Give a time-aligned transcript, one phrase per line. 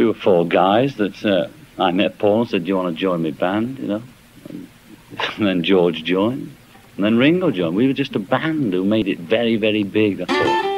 [0.00, 1.48] we were four guys that uh,
[1.78, 4.02] I met Paul and said, "Do you want to join my band?" You know,
[4.48, 6.56] and, then George joined,
[6.96, 7.76] and then Ringo joined.
[7.76, 10.16] We were just a band who made it very, very big.
[10.16, 10.70] That's all.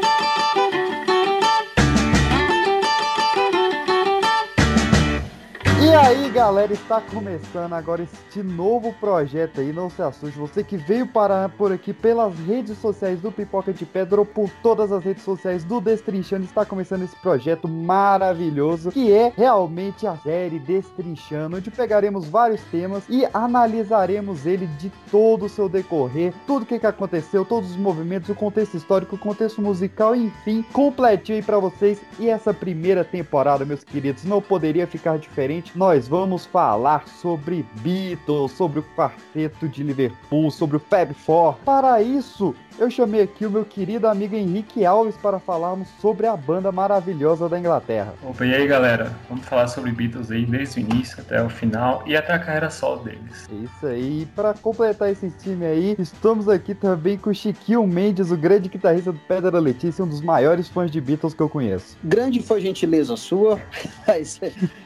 [6.02, 11.06] Aí, galera, está começando agora este novo projeto aí, não se assuste, você que veio
[11.06, 15.24] parar por aqui pelas redes sociais do Pipoca de Pedra ou por todas as redes
[15.24, 21.70] sociais do Destrinchando, está começando esse projeto maravilhoso, que é realmente a série Destrinchando, onde
[21.70, 26.86] pegaremos vários temas e analisaremos ele de todo o seu decorrer, tudo o que, que
[26.86, 32.00] aconteceu, todos os movimentos, o contexto histórico, o contexto musical, enfim, completinho aí pra vocês.
[32.18, 38.52] E essa primeira temporada, meus queridos, não poderia ficar diferente nós vamos falar sobre Beatles,
[38.52, 41.56] sobre o quarteto de Liverpool, sobre o Fab Four.
[41.64, 46.36] Para isso, eu chamei aqui o meu querido amigo Henrique Alves para falarmos sobre a
[46.36, 48.14] banda maravilhosa da Inglaterra.
[48.22, 52.02] Opa, e aí galera, vamos falar sobre Beatles aí desde o início até o final
[52.06, 53.48] e até a carreira solo deles.
[53.50, 58.30] É isso aí, para completar esse time aí, estamos aqui também com o Chiquinho Mendes,
[58.30, 61.96] o grande guitarrista do Pedra Letícia, um dos maiores fãs de Beatles que eu conheço.
[62.04, 63.60] Grande foi gentileza sua.
[64.04, 64.20] É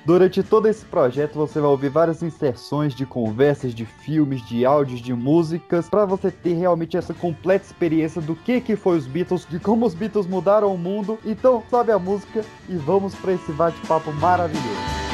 [0.04, 5.00] Durante todo esse projeto você vai ouvir várias inserções de conversas, de filmes, de áudios,
[5.00, 9.46] de músicas, para você ter realmente essa completa experiência do que que foi os Beatles,
[9.48, 11.18] de como os Beatles mudaram o mundo.
[11.24, 15.05] Então, sobe a música e vamos para esse bate-papo maravilhoso.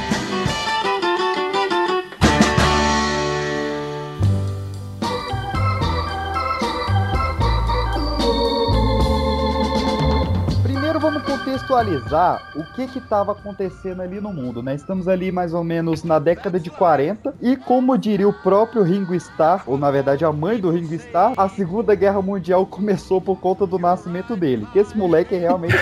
[11.32, 14.74] Contextualizar o que estava acontecendo ali no mundo, né?
[14.74, 19.14] Estamos ali mais ou menos na década de 40 e como diria o próprio Ringo
[19.14, 23.40] Starr, ou na verdade a mãe do Ringo Starr, a Segunda Guerra Mundial começou por
[23.40, 24.66] conta do nascimento dele.
[24.74, 25.74] Que esse moleque é realmente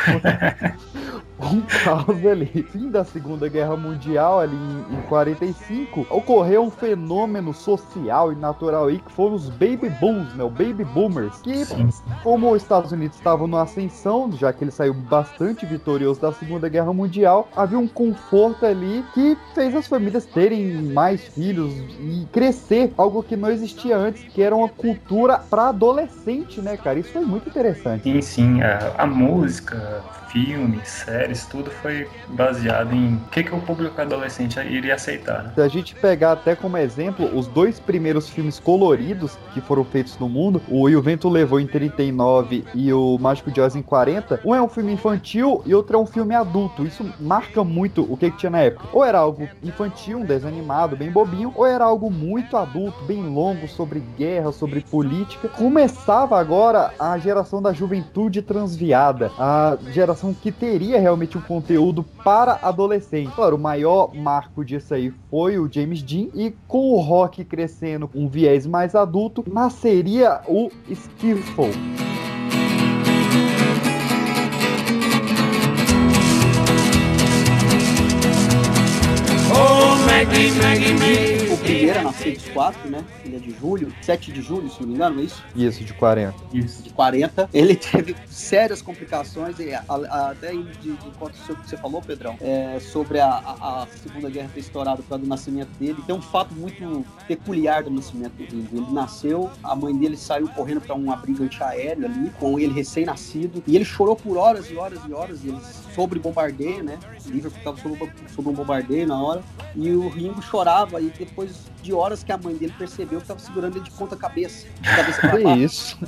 [1.42, 2.66] um caos ali.
[2.70, 8.86] Fim da Segunda Guerra Mundial, ali em, em 45, ocorreu um fenômeno social e natural
[8.86, 10.44] aí que foram os Baby Booms, né?
[10.44, 11.40] O Baby Boomers.
[11.40, 11.64] Que,
[12.22, 16.68] como os Estados Unidos estavam na ascensão, já que ele saiu bastante vitorioso da Segunda
[16.68, 22.92] Guerra Mundial, havia um conforto ali que fez as famílias terem mais filhos e crescer,
[22.96, 26.98] algo que não existia antes, que era uma cultura para adolescente, né, cara?
[26.98, 28.02] Isso foi muito interessante.
[28.02, 28.62] Sim, sim.
[28.62, 34.58] A, a música, filmes, séries, tudo foi baseado em o que, que o público adolescente
[34.60, 35.44] iria aceitar.
[35.44, 35.52] Né?
[35.54, 40.18] Se a gente pegar até como exemplo os dois primeiros filmes coloridos que foram feitos
[40.18, 43.82] no mundo, o E o Vento Levou em 39 e o Mágico de Oz em
[43.82, 46.84] 40, um é um filme infantil e outro é um filme adulto.
[46.86, 48.88] Isso marca muito o que, que tinha na época.
[48.92, 53.22] Ou era algo infantil, um desenho animado, bem bobinho, ou era algo muito adulto, bem
[53.22, 55.48] longo, sobre guerra, sobre política.
[55.48, 62.58] Começava agora a geração da juventude transviada, a geração que teria realmente um conteúdo para
[62.62, 63.32] adolescente.
[63.34, 68.10] Claro, o maior marco disso aí foi o James Dean, e com o rock crescendo
[68.14, 71.70] um viés mais adulto, nasceria o Skiffle.
[79.52, 83.04] Oh, Maggie, Maggie, Maggie primeira nasceu dos quatro, né?
[83.60, 85.44] Julho, 7 de julho, se não me engano, é isso?
[85.54, 86.34] Isso, de 40.
[86.52, 86.82] Isso.
[86.82, 87.50] De 40.
[87.52, 92.00] Ele teve sérias complicações, e a, a, até de, de enquanto o que você falou,
[92.00, 95.98] Pedrão, é, sobre a, a, Segunda Guerra ter estourado para o nascimento dele.
[96.06, 98.76] Tem um fato muito peculiar do nascimento do Ringo.
[98.76, 103.62] Ele nasceu, a mãe dele saiu correndo para um abrigo antiaéreo ali, com ele recém-nascido,
[103.66, 105.60] e ele chorou por horas e horas e horas, e ele
[105.94, 106.98] sobre bombardeio, né?
[107.26, 109.42] Liverpool estava sob, sob um bombardeio na hora,
[109.74, 113.40] e o Ringo chorava, e depois de horas que a mãe dele percebeu que estava
[113.50, 114.66] segurando ele de ponta cabeça.
[114.80, 115.60] De cabeça pra baixo.
[115.60, 115.98] isso.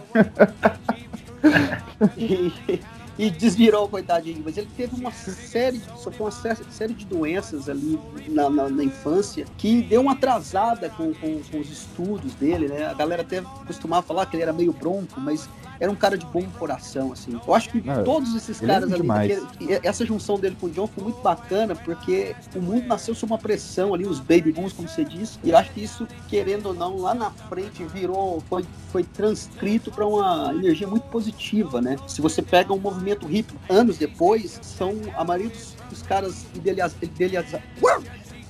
[2.16, 2.80] e,
[3.18, 4.42] e desvirou, coitadinho.
[4.44, 9.44] Mas ele teve uma série, sofreu uma série de doenças ali na, na, na infância
[9.58, 12.86] que deu uma atrasada com, com, com, os estudos dele, né?
[12.86, 15.48] A galera até costumava falar que ele era meio bronco, mas
[15.82, 17.40] era um cara de bom coração, assim.
[17.44, 20.86] Eu acho que todos esses é caras é ali, essa junção dele com o John
[20.86, 24.88] foi muito bacana, porque o mundo nasceu sob uma pressão ali, os baby booms, como
[24.88, 28.64] você disse, e eu acho que isso, querendo ou não, lá na frente virou, foi,
[28.92, 31.96] foi transcrito para uma energia muito positiva, né?
[32.06, 36.94] Se você pega um movimento hip anos depois, são a maioria dos, dos caras idealizados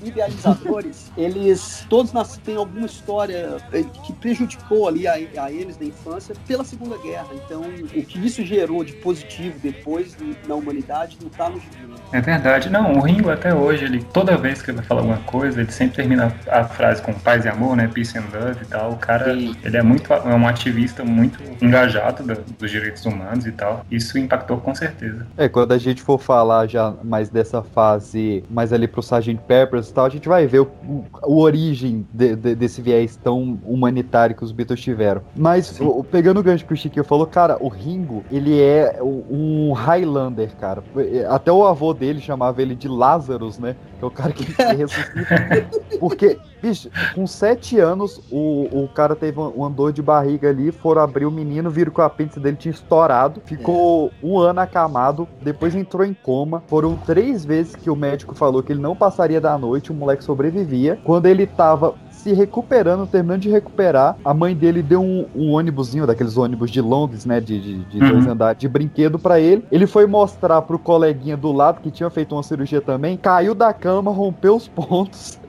[0.03, 5.87] idealizadores, eles todos nas, têm alguma história eh, que prejudicou ali a, a, eles na
[5.87, 7.29] infância pela Segunda Guerra.
[7.35, 10.17] Então, o que isso gerou de positivo depois
[10.47, 11.77] na humanidade não está no gibi.
[11.89, 11.95] Né?
[12.13, 12.71] É verdade.
[12.71, 15.73] Não, o Ringo até hoje, ele toda vez que ele vai falar alguma coisa, ele
[15.73, 17.89] sempre termina a frase com paz e amor, né?
[17.93, 18.93] Peace and love e tal.
[18.93, 19.55] O cara, Sim.
[19.65, 23.85] ele é muito é um ativista muito engajado da, dos direitos humanos e tal.
[23.91, 25.27] Isso impactou com certeza.
[25.37, 29.39] É, quando a gente for falar já mais dessa fase, mais ali pro Sgt.
[29.47, 33.59] Peppers tal, a gente vai ver o, o, o origem de, de, desse viés tão
[33.65, 35.23] humanitário que os Beatles tiveram.
[35.37, 39.73] Mas, o, pegando o gancho que o Chiquinho falou, cara, o Ringo, ele é um
[39.73, 40.83] Highlander, cara.
[41.29, 43.77] Até o avô dele chamava ele de Lazarus, né?
[43.99, 44.45] Que é o cara que
[44.77, 45.69] ressuscita.
[46.01, 51.03] Porque, bicho, com sete anos, o, o cara teve um, dor de barriga ali, foram
[51.03, 54.27] abrir o menino, viram que o apêndice dele tinha estourado, ficou é.
[54.27, 56.63] um ano acamado, depois entrou em coma.
[56.69, 60.23] Foram três vezes que o médico falou que ele não passaria da noite, o moleque
[60.23, 60.99] sobrevivia.
[61.05, 66.07] Quando ele tava se recuperando, terminando de recuperar, a mãe dele deu um, um ônibusinho,
[66.07, 67.41] daqueles ônibus de Londres, né?
[67.41, 68.13] De, de, de uhum.
[68.13, 69.65] dois andares, de brinquedo para ele.
[69.73, 73.73] Ele foi mostrar pro coleguinha do lado, que tinha feito uma cirurgia também, caiu da
[73.73, 75.42] cama, rompeu os pontos.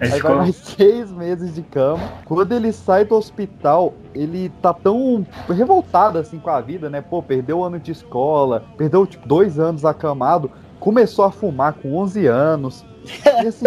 [0.00, 2.02] Aí, Aí vai mais seis meses de cama.
[2.24, 7.00] Quando ele sai do hospital, ele tá tão revoltado assim com a vida, né?
[7.00, 10.50] Pô, perdeu o ano de escola, perdeu tipo dois anos acamado,
[10.80, 12.84] começou a fumar com 11 anos.
[13.42, 13.66] E assim,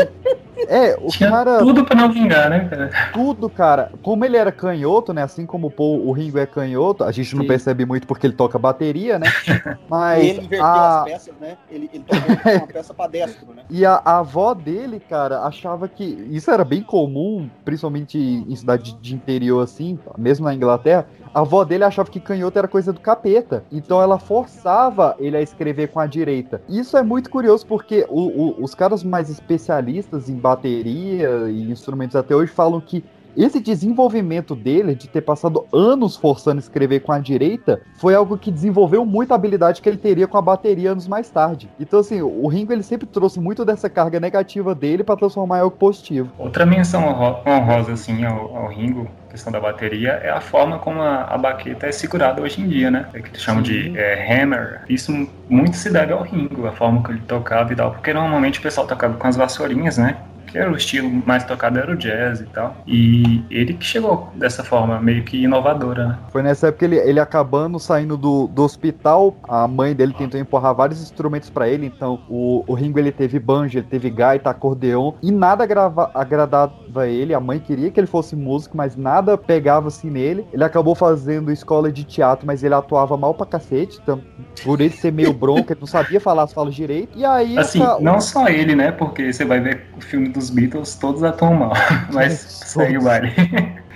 [0.67, 1.59] é, o Tinha cara.
[1.59, 2.89] Tudo pra não vingar, né, cara?
[3.13, 3.91] Tudo, cara.
[4.01, 5.23] Como ele era canhoto, né?
[5.23, 7.37] Assim como o, Paul, o Ringo é canhoto, a gente Sim.
[7.37, 9.27] não percebe muito porque ele toca bateria, né?
[9.89, 10.23] Mas.
[10.23, 10.99] E ele inverteu a...
[10.99, 11.57] as peças, né?
[11.69, 13.63] Ele, ele tocou uma peça pra destro, né?
[13.69, 16.03] E a, a, avó dele, cara, achava que.
[16.29, 21.63] Isso era bem comum, principalmente em cidade de interior, assim, mesmo na Inglaterra a avó
[21.63, 23.63] dele achava que canhoto era coisa do capeta.
[23.71, 26.61] Então ela forçava ele a escrever com a direita.
[26.67, 32.15] Isso é muito curioso porque o, o, os caras mais especialistas em bateria e instrumentos
[32.15, 33.03] até hoje falam que
[33.35, 38.51] esse desenvolvimento dele, de ter passado anos forçando escrever com a direita, foi algo que
[38.51, 41.69] desenvolveu muita habilidade que ele teria com a bateria anos mais tarde.
[41.79, 45.61] Então, assim, o Ringo ele sempre trouxe muito dessa carga negativa dele para transformar em
[45.61, 46.29] algo positivo.
[46.37, 47.03] Outra menção
[47.45, 51.87] honrosa, assim, ao, ao Ringo, questão da bateria é a forma como a, a baqueta
[51.87, 53.07] é segurada hoje em dia, né?
[53.13, 54.81] É que eles chamam de é, hammer.
[54.89, 55.11] Isso
[55.49, 58.61] muito se deve ao Ringo, a forma que ele tocava e tal, porque normalmente o
[58.61, 60.17] pessoal tocava com as vassourinhas, né?
[60.51, 62.75] Que era o estilo mais tocado era o jazz e tal.
[62.85, 66.17] E ele que chegou dessa forma, meio que inovadora, né?
[66.29, 70.75] Foi nessa época ele, ele acabando saindo do, do hospital, a mãe dele tentou empurrar
[70.75, 75.13] vários instrumentos para ele, então o, o Ringo ele teve banjo, ele teve gaita, acordeon,
[75.21, 79.87] e nada agrava, agradava ele, a mãe queria que ele fosse músico, mas nada pegava
[79.87, 80.45] assim nele.
[80.51, 84.21] Ele acabou fazendo escola de teatro, mas ele atuava mal pra cacete, então,
[84.63, 87.17] por ele ser meio bronco, ele não sabia falar as falas direito.
[87.17, 87.57] E aí.
[87.57, 87.99] Assim, essa...
[87.99, 88.91] não só ele, né?
[88.91, 91.73] Porque você vai ver o filme do dos Beatles, todos atuam mal.
[92.13, 92.33] Mas
[92.65, 93.33] segue o baile.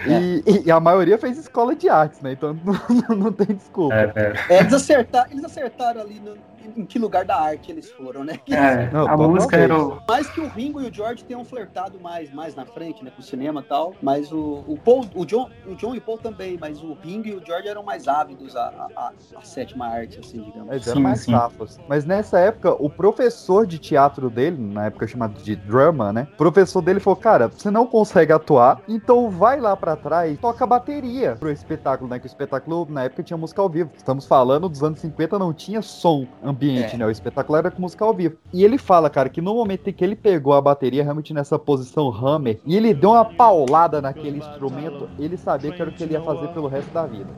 [0.07, 2.33] E, e, a maioria fez escola de artes, né?
[2.33, 2.57] Então
[3.09, 3.95] não, não tem desculpa.
[3.95, 4.55] É, é.
[4.55, 6.35] é eles, acertaram, eles acertaram ali no,
[6.75, 8.39] em que lugar da arte eles foram, né?
[8.49, 10.01] É, não, a música era o...
[10.07, 13.11] Mais que o Ringo e o George tenham flertado mais, mais na frente, né?
[13.11, 13.93] Com o cinema e tal.
[14.01, 17.27] Mas o, o Paul, o John, o John e o Paul também, mas o Ringo
[17.27, 20.71] e o George eram mais ávidos à, à, à sétima arte, assim, digamos.
[20.71, 21.79] Eles eram sim, mais safos.
[21.87, 26.27] Mas nessa época, o professor de teatro dele, na época chamado de drama, né?
[26.33, 30.38] O professor dele falou, cara, você não consegue atuar, então vai lá para trás e
[30.38, 32.19] toca bateria pro espetáculo, né?
[32.19, 33.92] Que o espetáculo, na época, tinha música ao vivo.
[33.95, 36.97] Estamos falando dos anos 50, não tinha som ambiente, é.
[36.97, 37.06] né?
[37.06, 38.38] O espetáculo era com música ao vivo.
[38.53, 41.57] E ele fala, cara, que no momento em que ele pegou a bateria realmente nessa
[41.59, 46.03] posição hammer e ele deu uma paulada naquele instrumento, ele sabia que era o que
[46.03, 47.30] ele ia fazer pelo resto da vida.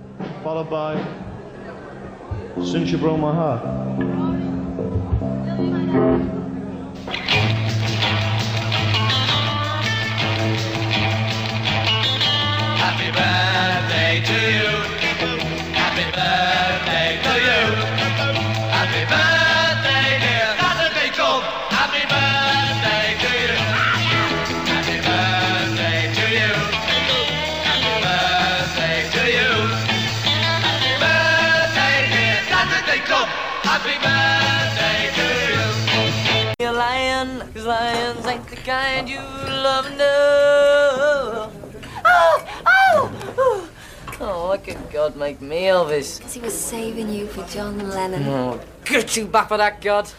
[0.43, 0.97] Followed by
[2.63, 3.61] Since You Broke My Heart.
[38.67, 39.21] Kind you
[39.63, 41.49] love know.
[42.03, 43.69] Oh, oh, oh,
[44.19, 46.17] oh why could God make me Elvis?
[46.17, 48.27] Because he was saving you for John Lennon.
[48.27, 50.11] Oh, get you back for that, God.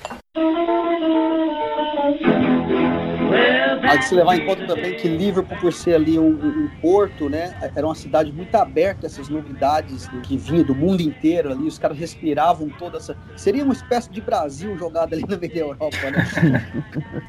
[3.89, 6.69] Well, Mas se levar em conta também que Liverpool, por ser ali um, um, um
[6.81, 11.51] porto, né, era uma cidade muito aberta a essas novidades que vinham do mundo inteiro
[11.51, 13.17] ali, os caras respiravam toda essa.
[13.37, 16.67] Seria uma espécie de Brasil jogado ali no meio da Europa, né?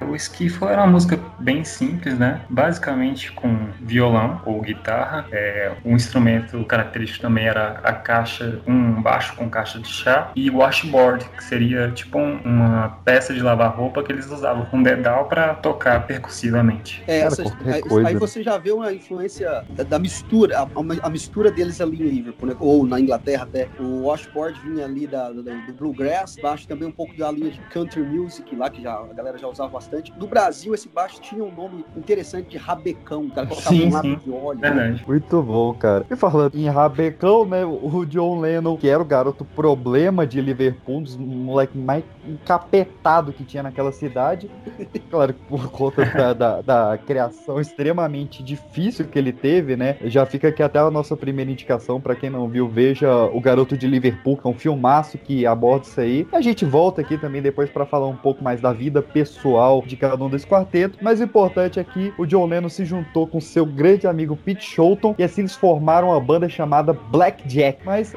[0.07, 2.41] o Skiffle era uma música bem simples, né?
[2.49, 5.25] Basicamente com violão ou guitarra.
[5.31, 10.49] É, um instrumento característico também era a caixa, um baixo com caixa de chá e
[10.49, 15.25] washboard, que seria tipo um, uma peça de lavar roupa que eles usavam com dedal
[15.25, 16.05] para tocar
[16.49, 17.03] percussivamente.
[17.07, 20.67] É, Cara, aí, aí, você já vê uma influência da, da mistura, a,
[21.03, 22.55] a, mistura deles ali em Liverpool, né?
[22.59, 23.69] ou na Inglaterra até.
[23.79, 27.59] O washboard vinha ali da, do, do bluegrass, baixo também um pouco da linha de
[27.69, 30.13] country music lá, que já, a galera já usava bastante.
[30.17, 33.93] No Brasil, esse baixo tinha um nome interessante de rabecão, o cara colocava sim, um
[33.93, 34.59] lado de óleo.
[34.59, 35.03] Verdade.
[35.07, 36.05] Muito bom, cara.
[36.09, 40.97] E falando em rabecão, né, o John Lennon, que era o garoto problema de Liverpool,
[40.97, 44.49] um dos moleques mais encapetado que tinha naquela cidade.
[45.09, 49.97] Claro, por conta da, da, da, criação extremamente difícil que ele teve, né?
[50.05, 53.77] Já fica aqui até a nossa primeira indicação, para quem não viu, veja O Garoto
[53.77, 56.27] de Liverpool, que é um filmaço que aborda isso aí.
[56.31, 59.97] A gente volta aqui também depois para falar um pouco mais da vida pessoal de
[59.97, 63.41] cada um desse quarteto, mas o importante é que o John Lennon se juntou com
[63.41, 67.79] seu grande amigo Pete Sholton e assim eles formaram uma banda chamada Black Jack.
[67.85, 68.15] Mas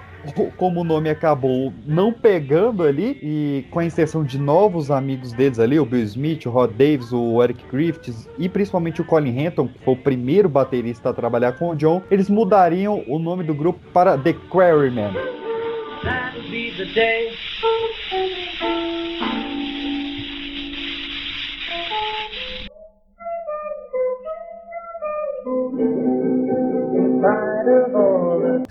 [0.56, 5.58] como o nome acabou não pegando ali, e com a inserção de novos amigos deles
[5.58, 9.68] ali, o Bill Smith, o Rod Davis, o Eric Griffiths e principalmente o Colin Henton,
[9.68, 13.54] que foi o primeiro baterista a trabalhar com o John, eles mudariam o nome do
[13.54, 15.12] grupo para The Quarrymen.
[16.76, 17.30] The day.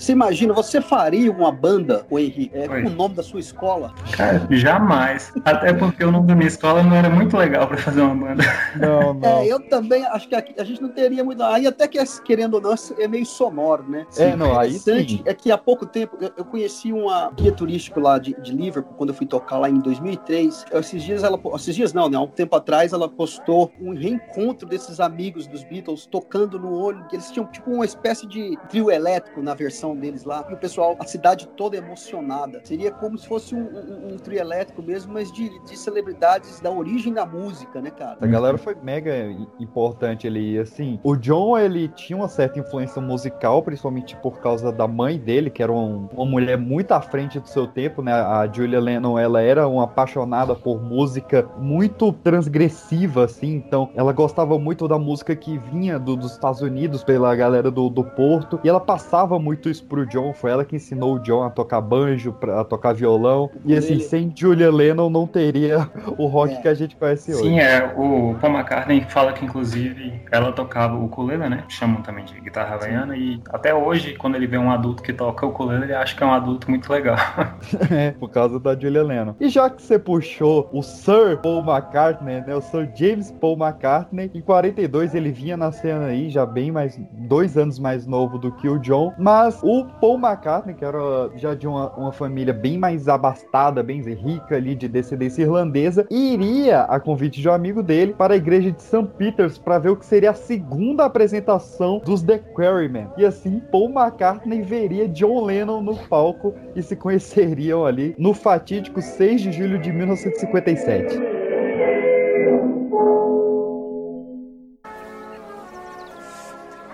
[0.01, 3.93] Você imagina, você faria uma banda, o Henrique, é, com o nome da sua escola?
[4.17, 5.31] Cara, jamais.
[5.45, 8.43] Até porque o nome da minha escola não era muito legal para fazer uma banda.
[8.75, 9.29] Não, não.
[9.29, 11.43] É, eu também acho que a, a, gente não teria muito.
[11.43, 14.07] Aí até que, querendo ou não, é meio sonoro, né?
[14.09, 15.21] Sim, é, não, aí sim.
[15.23, 18.95] É que há pouco tempo eu, eu conheci uma guia turístico lá de, de, Liverpool,
[18.97, 20.65] quando eu fui tocar lá em 2003.
[20.73, 21.39] Esses dias ela.
[21.53, 22.17] Esses dias não, né?
[22.17, 27.05] Há um tempo atrás ela postou um reencontro desses amigos dos Beatles tocando no olho.
[27.13, 30.45] Eles tinham tipo uma espécie de trio elétrico na versão deles lá.
[30.49, 32.61] E o pessoal, a cidade toda emocionada.
[32.63, 36.71] Seria como se fosse um, um, um trio elétrico mesmo, mas de, de celebridades da
[36.71, 38.17] origem da música, né, cara?
[38.21, 39.29] A galera foi mega
[39.59, 40.57] importante ali.
[40.57, 45.49] Assim, o John, ele tinha uma certa influência musical, principalmente por causa da mãe dele,
[45.49, 48.13] que era um, uma mulher muito à frente do seu tempo, né?
[48.13, 53.55] A Julia Lennon, ela era uma apaixonada por música muito transgressiva, assim.
[53.55, 57.89] Então, ela gostava muito da música que vinha do, dos Estados Unidos pela galera do,
[57.89, 58.59] do Porto.
[58.63, 61.81] E ela passava muito isso pro John, foi ela que ensinou o John a tocar
[61.81, 63.49] banjo, a tocar violão.
[63.65, 64.03] E assim, Ele...
[64.03, 66.61] sem Julia Lennon não teria o rock é.
[66.61, 67.43] que a gente conhece hoje.
[67.43, 67.93] Sim, é.
[67.95, 71.63] O Paul McCartney fala que, inclusive, ela tocava o ukulele, né?
[71.67, 73.15] Chamam também de guitarra havaiana.
[73.15, 76.23] E até hoje, quando ele vê um adulto que toca o ukulele, ele acha que
[76.23, 77.17] é um adulto muito legal.
[77.91, 79.35] é, por causa da Julia Lennon.
[79.39, 82.55] E já que você puxou o Sir Paul McCartney, né?
[82.55, 86.99] O Sir James Paul McCartney, em 42 ele vinha na cena aí, já bem mais,
[87.13, 91.53] dois anos mais novo do que o John, mas o Paul McCartney, que era já
[91.53, 96.99] de uma, uma família bem mais abastada, bem rica ali, de descendência irlandesa, iria, a
[96.99, 99.07] convite de um amigo dele, para a igreja de St.
[99.17, 103.07] Peters para ver o que seria a segunda apresentação dos The Quarrymen.
[103.17, 109.01] E assim, Paul McCartney veria John Lennon no palco e se conheceriam ali no fatídico
[109.01, 111.19] 6 de julho de 1957.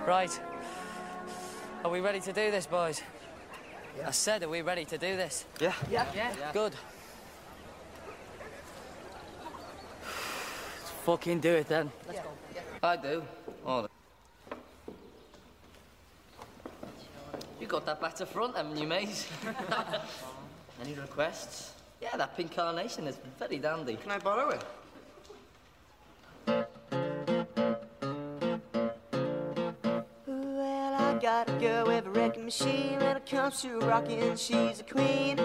[0.08, 0.47] Right.
[1.88, 3.02] Are we ready to do this, boys?
[3.98, 4.10] Yeah.
[4.10, 5.46] I said, are we ready to do this?
[5.62, 5.72] Yeah.
[5.90, 6.06] Yeah.
[6.14, 6.34] Yeah.
[6.38, 6.52] yeah.
[6.52, 6.74] Good.
[10.04, 11.90] Let's fucking do it then.
[12.06, 12.24] Let's yeah.
[12.24, 12.30] go.
[12.54, 12.90] Yeah.
[12.90, 13.24] I do.
[13.66, 13.88] All
[17.62, 19.26] You got that better front, haven't you, mate?
[20.82, 21.72] Any requests?
[22.02, 23.96] Yeah, that pink carnation is very dandy.
[23.96, 24.62] Can I borrow it?
[31.20, 34.36] Got a girl with a wrecking machine when it comes to rocking.
[34.36, 35.38] She's a queen.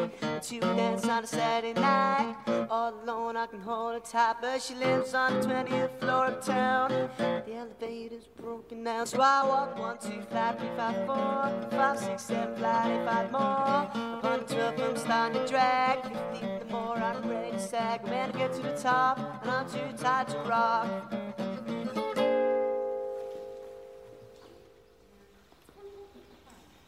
[0.43, 2.35] To dance on a Saturday night.
[2.69, 6.45] All alone, I can hold her tight, but she lives on the 20th floor of
[6.45, 6.91] town.
[7.17, 12.25] The elevator's broken down, so I walk one, two, five, three, five, four, five, six,
[12.25, 14.39] seven, flat, eight, five more.
[14.39, 16.03] The 12, I'm starting to drag.
[16.03, 18.05] 15, the more I'm ready to sag.
[18.07, 21.32] Man, I get to the top, and I'm too tired to rock.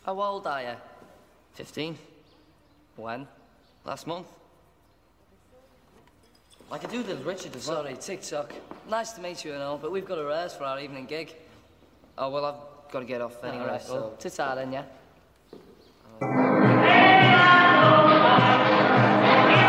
[0.04, 0.76] How old are you?
[1.54, 1.96] 15?
[2.96, 3.26] When?
[3.84, 4.26] Last month?
[6.70, 7.82] I could do Little Richard as well.
[7.82, 8.52] Sorry, TikTok.
[8.88, 11.34] nice to meet you and all, but we've got a rehearse for our evening gig.
[12.18, 14.14] Oh, well, I've got to get off anyway, Alright, so...
[14.18, 14.84] Ta-ta then, yeah?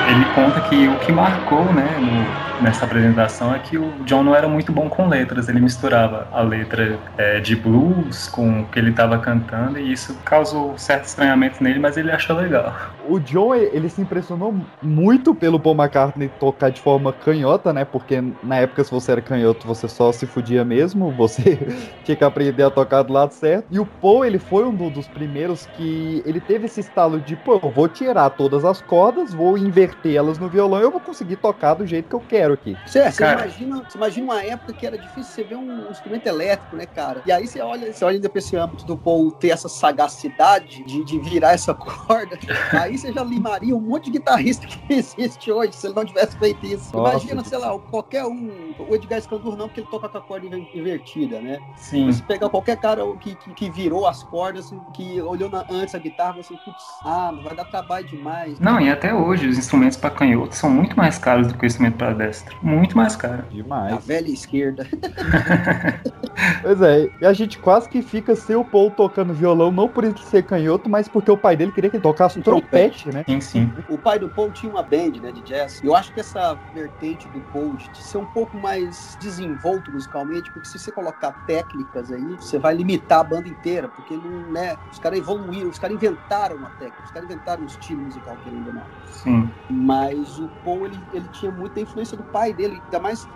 [0.08, 4.36] Ele conta que o que marcou, né, no- nessa apresentação é que o John não
[4.36, 5.48] era muito bom com letras.
[5.50, 10.16] Ele misturava a letra é, de blues com o que ele estava cantando e isso
[10.24, 12.74] causou certo estranhamento nele, mas ele achou legal.
[13.08, 17.86] O John, ele se impressionou muito pelo Paul McCartney tocar de forma canhota, né?
[17.86, 21.58] Porque na época, se você era canhoto, você só se fudia mesmo, você
[22.04, 23.68] tinha que aprender a tocar do lado certo.
[23.70, 27.36] E o Paul, ele foi um do- dos primeiros que ele teve esse estalo de,
[27.36, 31.38] pô, eu vou tirar todas as cordas, vou invertê-las no violão e eu vou conseguir
[31.38, 32.78] tocar do jeito que eu quero aqui.
[32.86, 36.76] Você, você imagina, você imagina uma época que era difícil você ver um instrumento elétrico,
[36.76, 37.22] né, cara?
[37.26, 40.84] E aí você olha, você olha ainda pra esse âmbito do Paul ter essa sagacidade
[40.84, 42.38] de, de virar essa corda.
[42.72, 46.38] aí você já limaria um monte de guitarrista que existe hoje, se ele não tivesse
[46.38, 46.96] feito isso.
[46.96, 47.12] Nossa.
[47.18, 48.74] Imagina, sei lá, qualquer um.
[48.78, 51.60] O Edgar Scandur não, porque ele toca com a corda inver- invertida, né?
[51.78, 52.06] Sim.
[52.06, 55.96] Mas se pegar qualquer cara que, que, que virou as cordas, que olhou na- antes
[55.96, 58.60] a guitarra, você, putz, ah, vai dar trabalho demais.
[58.60, 61.68] Não, e até hoje os instrumentos para canhoto são muito mais caros do que o
[61.68, 62.35] instrumento para destro.
[62.62, 63.44] Muito mais caro.
[63.50, 64.06] A Demais.
[64.06, 64.88] velha esquerda.
[66.62, 70.04] Pois é, e a gente quase que fica sem o Paul tocando violão, não por
[70.04, 73.24] ele ser canhoto, mas porque o pai dele queria que ele tocasse Um trompete, né?
[73.26, 73.74] Sim, sim.
[73.88, 75.82] O pai do Paul tinha uma band, né, de jazz.
[75.82, 80.52] Eu acho que essa vertente do Paul de de ser um pouco mais desenvolto musicalmente,
[80.52, 84.76] porque se você colocar técnicas aí, você vai limitar a banda inteira, porque não, né,
[84.92, 88.50] os caras evoluíram, os caras inventaram uma técnica, os caras inventaram um estilo musical que
[88.50, 88.84] ainda não.
[89.08, 89.50] Sim.
[89.70, 93.28] Mas o Paul, ele, ele tinha muita influência do pai dele, ainda mais,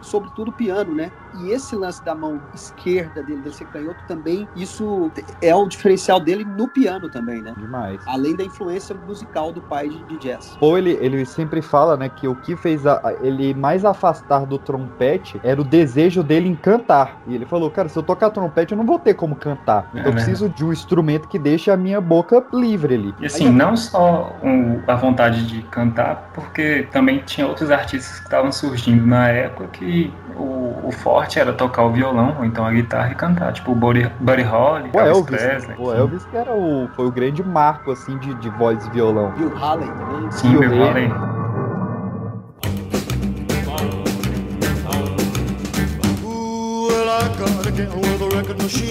[0.00, 1.10] sobretudo, o piano, né?
[1.34, 5.10] E esse lance da mão esquerda dele, dele ser canhoto, também, isso
[5.42, 7.54] é um diferencial dele no piano também, né?
[7.56, 8.00] Demais.
[8.06, 10.56] Além da influência musical do pai de, de jazz.
[10.58, 14.58] Paul, ele, ele sempre fala, né, que o que fez a- ele mais afastar do
[14.58, 17.20] trompete era o desejo dele em cantar.
[17.26, 19.88] E ele falou, cara, se eu tocar trompete, eu não vou ter como cantar.
[19.92, 23.14] Então É eu preciso de um instrumento que deixe a minha boca livre ali.
[23.20, 28.28] E assim, não só o- a vontade de cantar, porque também tinha outros artistas que
[28.36, 32.70] estavam surgindo na época que o, o forte era tocar o violão, ou então a
[32.70, 35.76] guitarra e cantar, tipo o Buddy, Buddy Holly, O Elvis Presley.
[35.78, 39.32] o Elvis que era o, foi o grande marco, assim, de, de voz e violão.
[39.32, 40.30] Bill Haley também.
[40.30, 41.08] Sim, Bill Bill Haley.
[41.08, 41.36] Haley.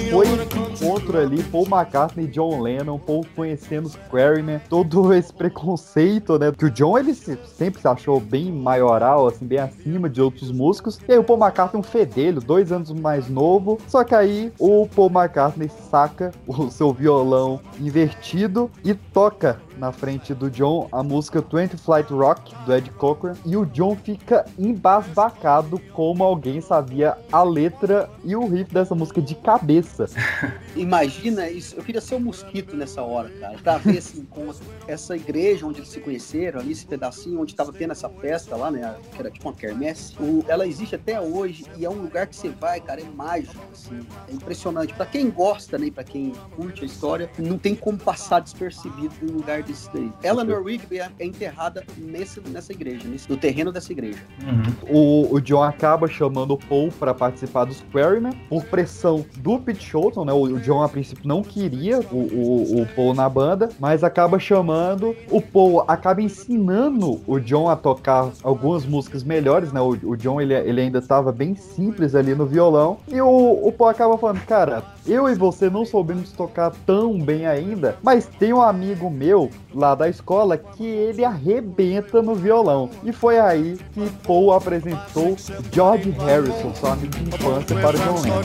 [0.09, 6.39] Foi esse encontro ali, Paul McCartney John Lennon, Paul conhecendo os Quarrymen, todo esse preconceito,
[6.39, 6.51] né?
[6.51, 10.51] Que o John, ele se- sempre se achou bem maioral, assim, bem acima de outros
[10.51, 10.99] músicos.
[11.07, 13.77] E aí o Paul McCartney, um fedelho, dois anos mais novo.
[13.87, 20.33] Só que aí o Paul McCartney saca o seu violão invertido e toca na frente
[20.33, 23.33] do John a música 20 Flight Rock, do Ed Cochran.
[23.45, 29.21] E o John fica embasbacado como alguém sabia a letra e o riff dessa música
[29.21, 30.07] de cabeça.
[30.75, 31.75] Imagina isso.
[31.75, 33.57] Eu queria ser um mosquito nessa hora, cara.
[33.57, 34.63] Pra ver esse encontro.
[34.87, 38.69] Essa igreja onde eles se conheceram, ali, esse pedacinho onde tava tendo essa festa lá,
[38.69, 38.95] né?
[39.11, 40.15] Que era tipo uma quermesse.
[40.47, 44.05] Ela existe até hoje e é um lugar que você vai, cara, é mágico, assim.
[44.27, 44.93] É impressionante.
[44.93, 45.89] Pra quem gosta, né?
[45.91, 50.11] Pra quem curte a história, não tem como passar despercebido num lugar desse daí.
[50.23, 54.19] Eleanor Rigby é é enterrada nesse, nessa igreja, nesse- no terreno dessa igreja.
[54.43, 55.27] Uhum.
[55.29, 59.83] O, o John acaba chamando o Paul para participar dos Quarrymen por pressão do Pete
[59.83, 60.33] Shotton, né?
[60.33, 64.37] O, o John a princípio não queria o, o, o Paul na banda, mas acaba
[64.39, 65.15] chamando.
[65.29, 69.79] O Paul acaba ensinando o John a tocar algumas músicas melhores, né?
[69.81, 73.27] O, o John ele, ele ainda estava bem simples ali no violão e o,
[73.67, 78.25] o Paul acaba falando, cara, eu e você não soubemos tocar tão bem ainda, mas
[78.25, 82.89] tem um amigo meu lá da escola que ele arrebenta no violão.
[83.03, 85.35] E foi aí que Paul apresentou
[85.71, 88.41] George Harrison, seu amigo de infância, para o John Lennon.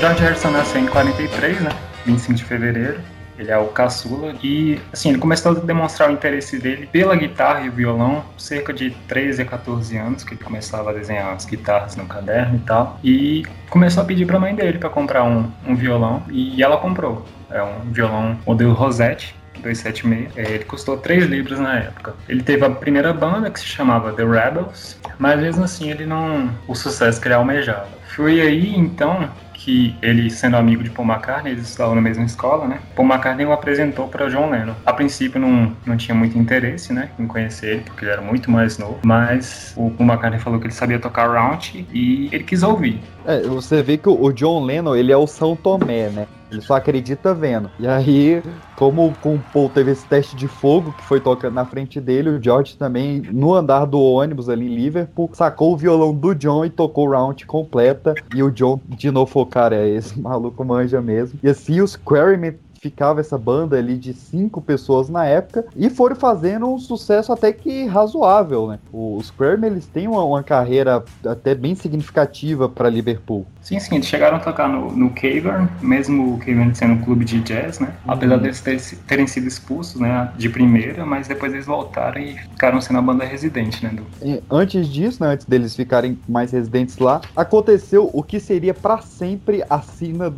[0.00, 1.70] George Harrison nasceu em 43, né?
[2.06, 3.00] 25 de fevereiro.
[3.36, 7.62] Ele é o caçula e, assim, ele começou a demonstrar o interesse dele pela guitarra
[7.62, 11.96] e violão cerca de 13 a 14 anos, que ele começava a desenhar as guitarras
[11.96, 13.00] no caderno e tal.
[13.02, 17.26] E começou a pedir pra mãe dele para comprar um, um violão e ela comprou.
[17.50, 20.36] É um violão modelo Rosette, 276.
[20.36, 22.14] É, ele custou 3 libras na época.
[22.28, 26.50] Ele teve a primeira banda que se chamava The Rebels, mas mesmo assim ele não.
[26.68, 27.88] o sucesso que ele almejava.
[28.14, 29.28] Foi aí então
[29.68, 32.80] que ele, sendo amigo de Paul McCartney, eles estavam na mesma escola, né?
[32.96, 34.72] Paul McCartney o apresentou para John Lennon.
[34.86, 38.50] A princípio não, não tinha muito interesse, né, em conhecer ele, porque ele era muito
[38.50, 42.62] mais novo, mas o Paul McCartney falou que ele sabia tocar Round e ele quis
[42.62, 42.98] ouvir.
[43.26, 46.26] É, você vê que o John Lennon, ele é o São Tomé, né?
[46.50, 47.70] Ele só acredita vendo.
[47.78, 48.42] E aí,
[48.76, 52.30] como com o Paul teve esse teste de fogo que foi tocando na frente dele,
[52.30, 56.64] o George também, no andar do ônibus ali em Liverpool, sacou o violão do John
[56.64, 58.14] e tocou o round completa.
[58.34, 61.38] E o John, de novo, falou, cara, esse maluco manja mesmo.
[61.42, 66.16] E assim, os Quarrymen ficava essa banda ali de cinco pessoas na época e foram
[66.16, 68.78] fazendo um sucesso até que razoável, né?
[68.92, 73.46] Os Cream, eles têm uma, uma, carreira até bem significativa para Liverpool.
[73.60, 77.24] Sim, sim, eles chegaram a tocar no, no Cavern, mesmo o Cavern sendo um clube
[77.24, 77.88] de jazz, né?
[78.06, 78.12] Uhum.
[78.12, 82.80] Apesar deles terem, terem sido expulsos, né, de primeira, mas depois eles voltaram e ficaram
[82.80, 83.90] sendo a banda residente, né?
[83.90, 84.42] Do...
[84.50, 89.64] antes disso, né, antes deles ficarem mais residentes lá, aconteceu o que seria para sempre
[89.68, 90.32] a cena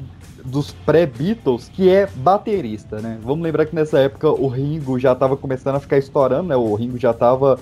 [0.44, 3.18] dos pré-Beatles, que é baterista, né?
[3.22, 6.56] Vamos lembrar que nessa época o Ringo já estava começando a ficar estourando, né?
[6.56, 7.58] O Ringo já estava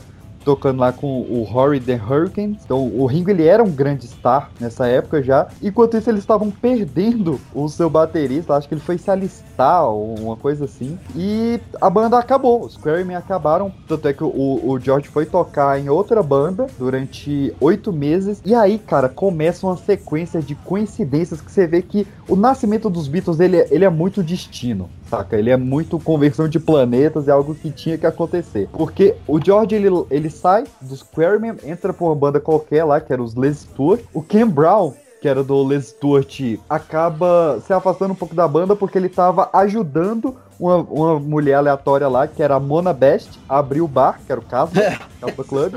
[0.49, 2.63] tocando lá com o Horry the Hurricanes.
[2.65, 5.47] Então o Ringo ele era um grande star nessa época já.
[5.63, 10.15] Enquanto isso eles estavam perdendo o seu baterista, acho que ele foi se alistar ou
[10.19, 10.99] uma coisa assim.
[11.15, 13.71] E a banda acabou, os Quarrymen acabaram.
[13.87, 14.31] Tanto é que o,
[14.65, 18.41] o George foi tocar em outra banda durante oito meses.
[18.43, 23.07] E aí, cara, começa uma sequência de coincidências que você vê que o nascimento dos
[23.07, 25.37] Beatles ele, ele é muito destino saca?
[25.37, 28.69] Ele é muito conversão de planetas, é algo que tinha que acontecer.
[28.73, 33.12] Porque o George, ele, ele sai dos Quarrymen, entra pra uma banda qualquer lá, que
[33.12, 33.98] era os Les Tour.
[34.12, 38.77] O Ken Brown, que era do Les Stewart, acaba se afastando um pouco da banda
[38.77, 43.59] porque ele tava ajudando uma, uma mulher aleatória lá, que era a Mona Best, a
[43.59, 44.72] abrir o bar, que era o caso,
[45.20, 45.74] Caspa Club.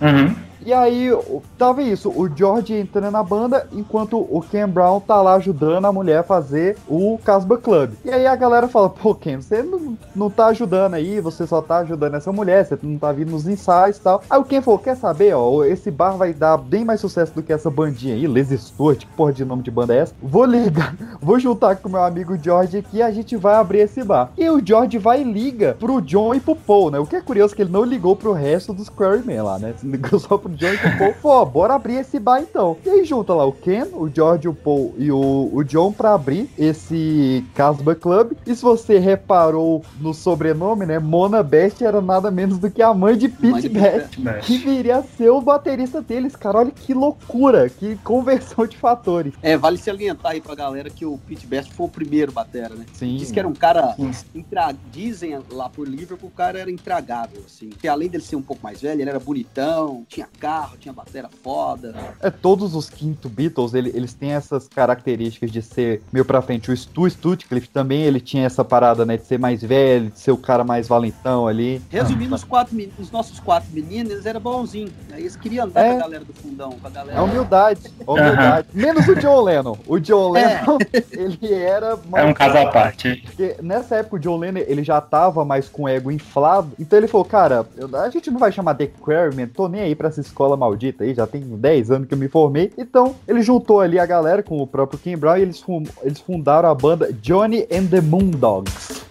[0.00, 0.34] Uhum.
[0.64, 1.10] E aí,
[1.58, 5.92] tava isso, o George entrando na banda, enquanto o Ken Brown tá lá ajudando a
[5.92, 7.92] mulher a fazer o Casba Club.
[8.02, 11.60] E aí a galera fala, pô, Ken, você não, não tá ajudando aí, você só
[11.60, 14.22] tá ajudando essa mulher, você não tá vindo nos ensaios e tal.
[14.30, 17.42] Aí o Ken falou, quer saber, ó, esse bar vai dar bem mais sucesso do
[17.42, 20.14] que essa bandinha aí, Les Stewart, que porra de nome de banda é essa?
[20.22, 24.02] Vou ligar, vou juntar com meu amigo George aqui e a gente vai abrir esse
[24.02, 24.32] bar.
[24.38, 26.98] E o George vai e liga pro John e pro Paul, né?
[26.98, 29.74] O que é curioso que ele não ligou pro resto dos Quarrymen lá, né?
[29.82, 32.76] Ligou só pro John e pro Paul, pô, bora abrir esse bar então.
[32.84, 36.14] E aí junta lá o Ken, o George, o Paul e o, o John pra
[36.14, 38.32] abrir esse Casbah Club.
[38.46, 40.98] E se você reparou no sobrenome, né?
[40.98, 45.02] Mona Best era nada menos do que a mãe de Pete Best, que viria a
[45.02, 46.58] ser o baterista deles, cara.
[46.58, 49.34] Olha que loucura, que conversão de fatores.
[49.42, 52.84] É, vale salientar aí pra galera que o Pete Best foi o primeiro batera, né?
[52.92, 53.16] Sim.
[53.16, 53.94] Diz que era um cara,
[54.34, 54.74] intra...
[54.90, 57.70] dizem lá por Liverpool, o cara era intragável, assim.
[57.70, 61.30] Que além dele ser um pouco mais velho, ele era bonitão, tinha carro, tinha batera
[61.42, 61.94] foda.
[62.20, 66.70] É, todos os quinto Beatles, ele, eles têm essas características de ser meio pra frente.
[66.70, 70.32] O Stu Stutcliffe também, ele tinha essa parada, né, de ser mais velho, de ser
[70.32, 71.80] o cara mais valentão ali.
[71.88, 74.92] Resumindo, os, quatro, os nossos quatro meninos, eles eram bonzinhos.
[75.10, 75.90] Aí eles queriam andar É.
[75.92, 77.18] com a galera do fundão, com a galera...
[77.18, 78.68] É humildade, humildade.
[78.74, 79.78] Menos o John Lennon.
[79.86, 80.78] O John Lennon,
[81.10, 82.26] ele era mais...
[82.26, 83.22] É um caso à parte.
[83.24, 86.72] Porque nessa época o John Lennon ele já tava mais com o ego inflado.
[86.78, 87.66] Então ele falou, cara,
[88.04, 91.14] a gente não vai chamar The Quarrymen, tô nem aí pra essa escola maldita aí,
[91.14, 92.72] já tem 10 anos que eu me formei.
[92.76, 95.64] Então ele juntou ali a galera com o próprio Kim Brown e eles,
[96.02, 99.04] eles fundaram a banda Johnny and the Moondogs.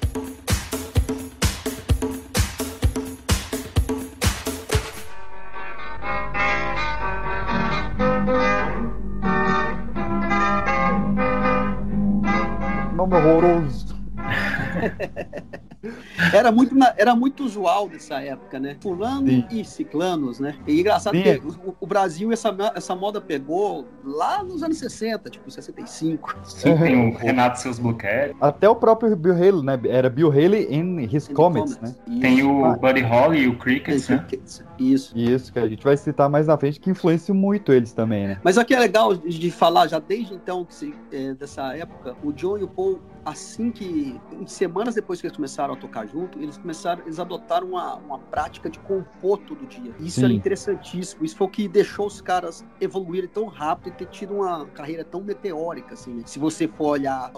[12.94, 13.96] Nome horroroso.
[16.34, 18.78] Era muito, na- era muito usual nessa época, né?
[18.82, 19.46] Fulano Sim.
[19.52, 20.56] e ciclanos, né?
[20.68, 21.24] E engraçado Sim.
[21.24, 26.36] que o, o Brasil, essa, essa moda pegou lá nos anos 60, tipo 65.
[26.44, 29.80] Sim, tem o Renato Seus Blue Cat, Até o próprio Bill Haley, né?
[29.86, 31.94] Era Bill Haley in His Comets, né?
[32.08, 32.20] Isso.
[32.22, 32.78] tem o Ah.
[32.78, 34.26] Buddy Holly e o Crickets, né?
[34.78, 35.18] Isso.
[35.18, 38.40] Isso, que a gente vai citar mais na frente, que influencia muito eles também, né?
[38.44, 42.16] Mas o que é legal de falar, já desde então, que se- é, dessa época,
[42.24, 46.06] o John e o Paul, assim que, em semanas depois que eles começaram a tocar
[46.06, 49.94] junto, eles começaram, eles adotaram uma, uma prática de compor todo dia.
[50.00, 50.26] Isso Sim.
[50.26, 51.24] era interessantíssimo.
[51.24, 55.04] Isso foi o que deixou os caras evoluírem tão rápido e ter tido uma carreira
[55.04, 56.24] tão meteórica, assim, né?
[56.26, 57.32] Se você for olhar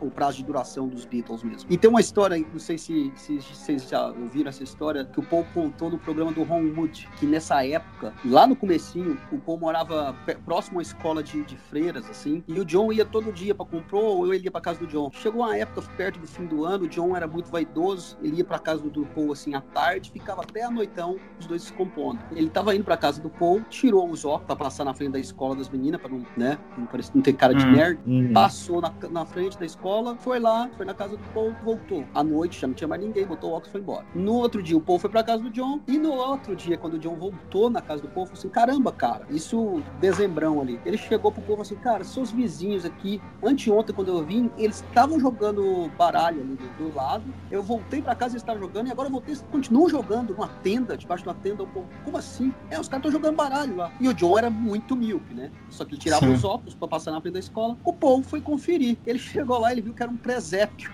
[0.00, 1.70] o, prazo de duração dos Beatles mesmo.
[1.70, 5.22] E tem uma história, não sei se, se vocês já ouviram essa história, que o
[5.22, 9.58] Paul contou no programa do Ron Wood, que nessa época, lá no comecinho, o Paul
[9.58, 13.64] morava próximo à escola de, de freiras, assim, e o John ia todo dia pra
[13.66, 15.10] comprar, ou ele ia pra casa do John.
[15.12, 18.44] Chegou uma época, perto do fim do ano, o John era muito vaidoso, ele ia
[18.44, 21.72] pra casa do, do Paul, assim, à tarde, ficava até a noitão, os dois se
[21.72, 22.18] compondo.
[22.32, 25.18] Ele tava indo pra casa do Paul, tirou os óculos pra passar na frente da
[25.18, 27.72] escola das meninas, pra não, né, não, parecer, não ter cara de Hum.
[27.72, 28.00] nerd.
[28.06, 28.32] Uhum.
[28.32, 32.04] Passou na, na frente da escola, foi lá, foi na casa do Paul, voltou.
[32.14, 34.06] À noite já não tinha mais ninguém, botou o óculos e foi embora.
[34.14, 35.80] No outro dia, o Paul foi pra casa do John.
[35.86, 39.24] E no outro dia, quando o John voltou na casa do falou assim: caramba, cara,
[39.30, 40.80] isso dezembrão ali.
[40.84, 44.82] Ele chegou pro e falou assim: cara, seus vizinhos aqui, anteontem, quando eu vim, eles
[44.82, 47.24] estavam jogando baralho ali do, do lado.
[47.50, 50.34] Eu voltei pra casa e eles estavam jogando, e agora eu voltei, eles continuam jogando
[50.34, 51.62] numa tenda, debaixo de uma tenda.
[51.62, 52.52] O Paul, como assim?
[52.70, 53.92] É, os caras estão jogando baralho lá.
[54.00, 55.50] E o John era muito míope, né?
[55.70, 56.32] Só que ele tirava Sim.
[56.32, 57.76] os óculos pra passar na frente da escola.
[57.84, 58.96] O Paul foi conferir.
[59.06, 60.90] Ele chegou lá e ele viu que era um presépio.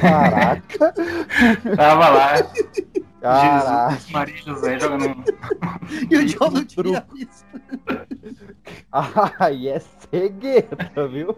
[0.00, 0.94] Caraca,
[1.76, 2.34] Tava lá,
[3.20, 3.90] caraca.
[3.90, 5.24] Jesus, Maria e José jogando um
[6.10, 7.44] E o John não tinha visto.
[8.92, 11.36] Ai, é cegueta, viu?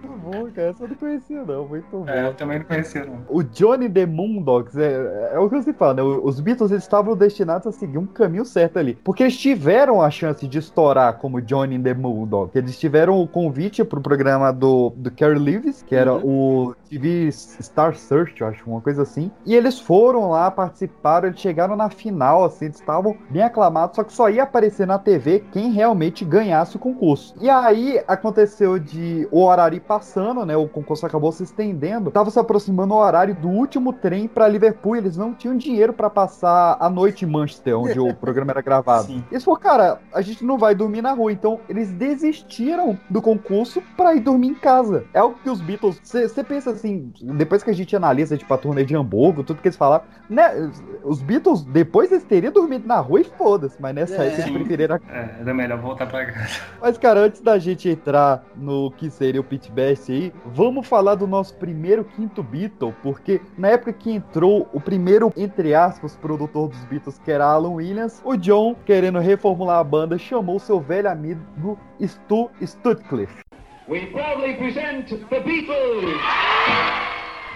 [0.00, 0.68] Muito bom, cara.
[0.68, 1.68] Essa eu não conhecia, não.
[1.68, 2.08] Muito bom.
[2.08, 3.24] É, eu também não conhecia, não.
[3.28, 6.02] O Johnny The Moondogs é, é o que você fala, né?
[6.02, 8.94] Os Beatles eles estavam destinados a seguir um caminho certo ali.
[8.94, 12.54] Porque eles tiveram a chance de estourar como Johnny The Moondogs.
[12.56, 17.94] Eles tiveram o convite pro programa do, do Kerry Lewis, que era o TV Star
[17.96, 19.30] Search, eu acho, uma coisa assim.
[19.46, 24.04] E eles foram lá, participaram, eles chegaram na final, assim, eles estavam bem aclamados, só
[24.04, 27.34] que só ia aparecer na TV quem realmente ganhasse o concurso.
[27.40, 30.54] E aí aconteceu de o horário passando, né?
[30.54, 32.10] O concurso acabou se estendendo.
[32.10, 34.96] Tava se aproximando o horário do último trem pra Liverpool.
[34.96, 39.06] Eles não tinham dinheiro pra passar a noite em Manchester, onde o programa era gravado.
[39.08, 39.24] Sim.
[39.30, 41.32] Eles falaram, cara, a gente não vai dormir na rua.
[41.32, 45.04] Então, eles desistiram do concurso pra ir dormir em casa.
[45.14, 45.98] É o que os Beatles.
[46.02, 46.81] Você pensa assim,
[47.22, 50.70] depois que a gente analisa, tipo, a turnê de Hamburgo, tudo que eles falaram, né?
[51.04, 53.80] Os Beatles, depois eles teriam dormido na rua e foda-se.
[53.80, 54.26] Mas nessa É.
[54.28, 56.60] época eles preferiram É, era melhor voltar pra casa.
[56.80, 61.14] mas, cara, antes da gente entrar no que seria o Pit Best aí, vamos falar
[61.14, 66.68] do nosso primeiro quinto Beatle, porque na época que entrou o primeiro, entre aspas, produtor
[66.68, 71.10] dos Beatles, que era Alan Williams, o John, querendo reformular a banda, chamou seu velho
[71.10, 73.42] amigo Stu Sutcliffe.
[73.88, 76.14] We proudly present the Beatles!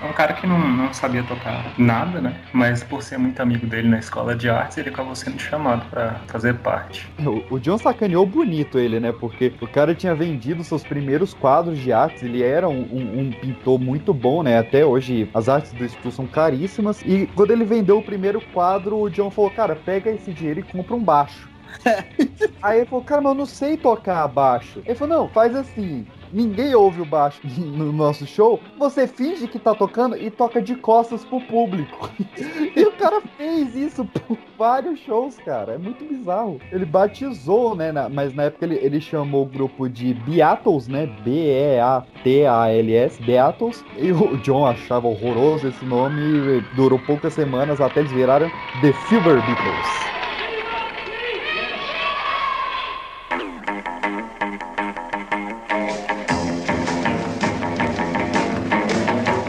[0.02, 2.36] É um cara que não, não sabia tocar nada, né?
[2.52, 6.20] Mas por ser muito amigo dele na escola de artes, ele acabou sendo chamado pra
[6.26, 7.08] fazer parte.
[7.18, 9.10] O, o John sacaneou bonito ele, né?
[9.12, 13.30] Porque o cara tinha vendido seus primeiros quadros de artes, ele era um, um- um
[13.40, 14.58] pintor muito bom, né?
[14.58, 17.00] Até hoje as artes do Stu são caríssimas.
[17.02, 20.62] E quando ele vendeu o primeiro quadro, o John falou: Cara, pega esse dinheiro e
[20.62, 21.48] compra um baixo.
[22.62, 24.82] Aí ele falou: Cara, mas eu não sei tocar baixo.
[24.84, 26.06] Ele falou: Não, faz assim.
[26.36, 28.60] Ninguém ouve o baixo no nosso show.
[28.78, 32.10] Você finge que tá tocando e toca de costas pro público.
[32.76, 35.72] E o cara fez isso por vários shows, cara.
[35.74, 36.60] É muito bizarro.
[36.70, 37.90] Ele batizou, né?
[37.90, 41.06] na- mas na época ele, ele chamou o grupo de Beatles, né?
[41.24, 43.82] B-E-A-T-A-L-S, Beatles.
[43.96, 46.20] E o John achava horroroso esse nome.
[46.20, 48.50] e Durou poucas semanas até eles viraram
[48.82, 50.06] The Silver Beatles.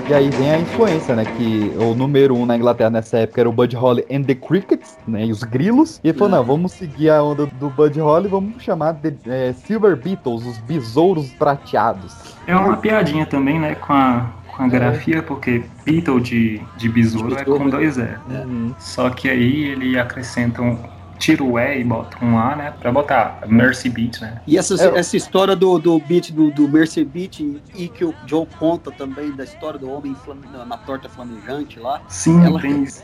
[0.09, 1.25] E aí vem a influência, né?
[1.25, 4.97] Que o número um na Inglaterra nessa época era o Bud Holly and the Crickets,
[5.05, 5.25] né?
[5.25, 5.99] E os grilos.
[6.01, 9.51] E ele falou: não, vamos seguir a onda do Bud Holly, vamos chamar de é,
[9.51, 12.15] Silver Beatles, os besouros prateados.
[12.47, 13.75] É uma piadinha também, né?
[13.75, 18.07] Com a, com a grafia, porque Beetle de, de besouro é com dois E.
[18.29, 18.73] Uhum.
[18.79, 20.79] Só que aí ele acrescenta um.
[21.17, 22.73] Tira o E e bota um A, né?
[22.79, 24.41] Pra botar Mercy Beat, né?
[24.45, 27.39] E essa, É, essa história do, do beat, do, do Mercy Beat,
[27.75, 31.79] e que o John conta também da história do homem flame- na, na torta flamejante
[31.79, 32.01] lá.
[32.07, 33.03] Sim, Ela- tem isso.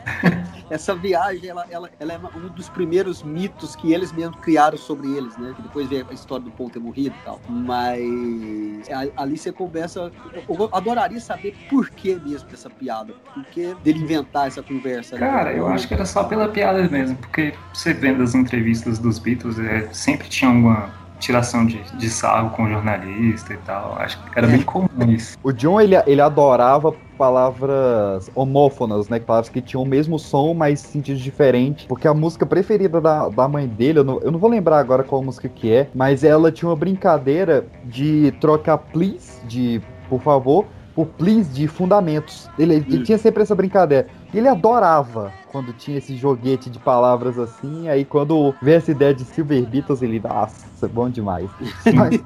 [0.70, 5.08] Essa viagem, ela, ela, ela é um dos primeiros mitos que eles mesmos criaram sobre
[5.16, 5.54] eles, né?
[5.56, 7.40] Que depois veio a história do Paul ter morrido e tal.
[7.48, 10.12] Mas a- ali você começa.
[10.48, 13.14] Eu adoraria saber por que mesmo dessa piada.
[13.34, 15.18] Por que dele inventar essa conversa.
[15.18, 15.26] né?
[15.28, 19.18] Cara, eu acho que era só pela piada mesmo, porque você vendo as entrevistas dos
[19.18, 20.90] Beatles, é, sempre tinha alguma
[21.20, 23.96] tiração de, de sarro com o jornalista e tal.
[23.98, 25.38] Acho que era bem comum isso.
[25.42, 29.20] O John, ele, ele adorava palavras homófonas, né?
[29.20, 31.86] Palavras que tinham o mesmo som, mas sentidos diferentes.
[31.86, 35.02] Porque a música preferida da, da mãe dele, eu não, eu não vou lembrar agora
[35.02, 40.66] qual música que é, mas ela tinha uma brincadeira de trocar please, de por favor,
[40.94, 42.50] por please de fundamentos.
[42.60, 44.08] Ele, ele tinha sempre essa brincadeira.
[44.34, 47.88] Ele adorava quando tinha esse joguete de palavras assim.
[47.88, 51.50] Aí quando veio essa ideia de Silver Beatles, ele, nossa, bom demais.
[51.94, 52.20] Mas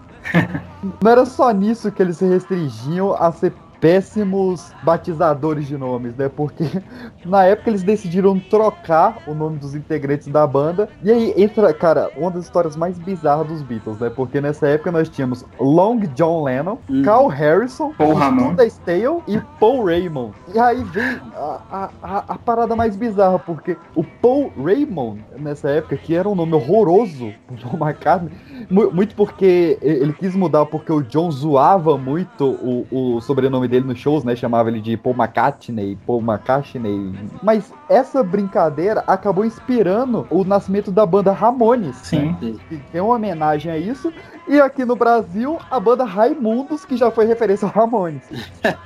[1.02, 6.30] não era só nisso que eles se restringiam a ser péssimos batizadores de nomes, né?
[6.30, 6.63] Porque
[7.26, 10.90] na época eles decidiram trocar o nome dos integrantes da banda.
[11.04, 14.10] E aí entra, cara, uma das histórias mais bizarras dos Beatles, né?
[14.10, 17.02] Porque nessa época nós tínhamos Long John Lennon, Hum.
[17.04, 18.56] Carl Harrison, Paul Ramon.
[18.68, 20.34] Stale e Paul Raymond.
[20.54, 25.98] E aí vem a, a, a, parada mais bizarra, porque o Paul Raymond, nessa época,
[25.98, 28.32] que era um nome horroroso pro John McCartney,
[28.70, 32.86] mu- muito porque ele quis mudar porque o John zoava muito o,
[33.18, 34.36] o sobrenome dele nos shows, né?
[34.36, 37.13] Chamava ele de Paul McCartney, Paul McCartney.
[37.41, 41.95] Mas essa brincadeira acabou inspirando o nascimento da banda Ramones.
[41.97, 42.36] Sim.
[42.39, 44.12] Que tem uma homenagem a isso.
[44.47, 48.23] E aqui no Brasil, a banda Raimundos, que já foi referência ao Ramones.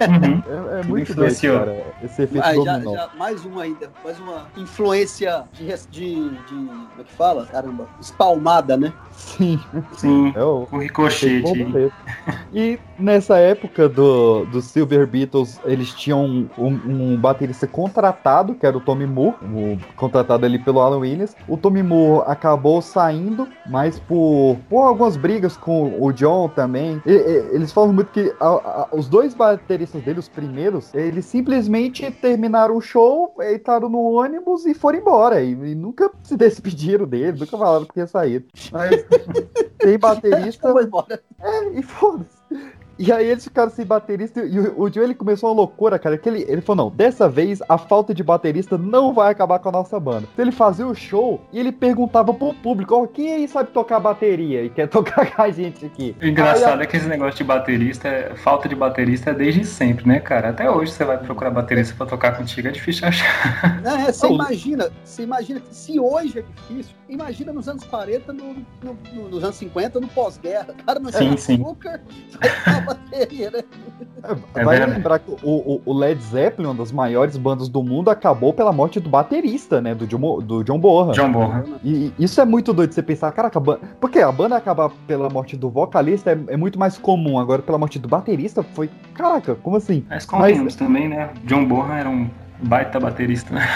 [0.02, 0.44] Uhum.
[0.78, 1.84] É, é muito doido, cara.
[2.04, 2.94] Esse efeito Ah, já, dominó.
[2.96, 7.46] já- mais uma ainda, mais uma influência de, de, de- como é que fala?
[7.46, 8.92] Caramba, espalmada, né?
[9.12, 9.60] Sim,
[9.94, 10.34] Sim.
[10.36, 11.92] é o O ricochete.
[12.54, 18.76] E nessa época do, do Silver Beatles, eles tinham um, um baterista contratado, que era
[18.78, 21.36] o Tommy Moore, o, contratado ali pelo Alan Williams.
[21.48, 27.02] O Tommy Moore acabou saindo, mas por, por algumas brigas com o John também.
[27.06, 31.26] E- e- eles falam muito que a- a- os dois bateristas dele, os primeiros, eles
[31.26, 35.42] simplesmente terminaram o show, entraram no ônibus e foram embora.
[35.42, 38.46] E, e nunca se despediram dele, nunca falaram que ia sair.
[38.72, 39.06] Mas
[39.80, 40.74] tem baterista.
[41.40, 42.41] É, e foda-se.
[43.02, 46.18] E aí eles ficaram sem baterista e o, o Joe ele começou uma loucura, cara.
[46.20, 49.70] Que ele, ele falou: não, dessa vez a falta de baterista não vai acabar com
[49.70, 50.28] a nossa banda.
[50.32, 54.00] Então ele fazia o show e ele perguntava pro público: ó, quem aí sabe tocar
[54.00, 56.16] bateria e quer tocar com a gente aqui?
[56.22, 60.08] O engraçado é que esse negócio de baterista, é- falta de baterista é desde sempre,
[60.08, 60.50] né, cara?
[60.50, 63.82] Até hoje você vai procurar baterista pra tocar contigo, é difícil achar.
[63.82, 68.32] Não, é, você imagina, você imagina que se hoje é difícil, imagina nos anos 40,
[68.32, 70.68] no, no- no- nos anos 50, no pós-guerra.
[70.80, 71.54] O cara não Sim, tinha sim.
[71.62, 72.02] açúcar,
[72.94, 73.64] bateria, né?
[74.24, 74.98] É, É vai verdade.
[74.98, 79.00] lembrar que o, o- Led Zeppelin, uma das maiores bandas do mundo, acabou pela morte
[79.00, 79.96] do baterista, né?
[79.96, 81.12] Do John, do John Bonham.
[81.12, 81.64] John Bonham.
[81.84, 85.30] E isso é muito doido você pensar, caraca, a ban- porque a banda acabar pela
[85.30, 87.40] morte do vocalista é, é muito mais comum.
[87.40, 88.90] Agora, pela morte do baterista, foi.
[89.14, 90.06] Caraca, como assim?
[90.10, 91.30] Mas convenhamos também, né?
[91.46, 92.30] John Bonham era um
[92.64, 93.68] baita baterista, né?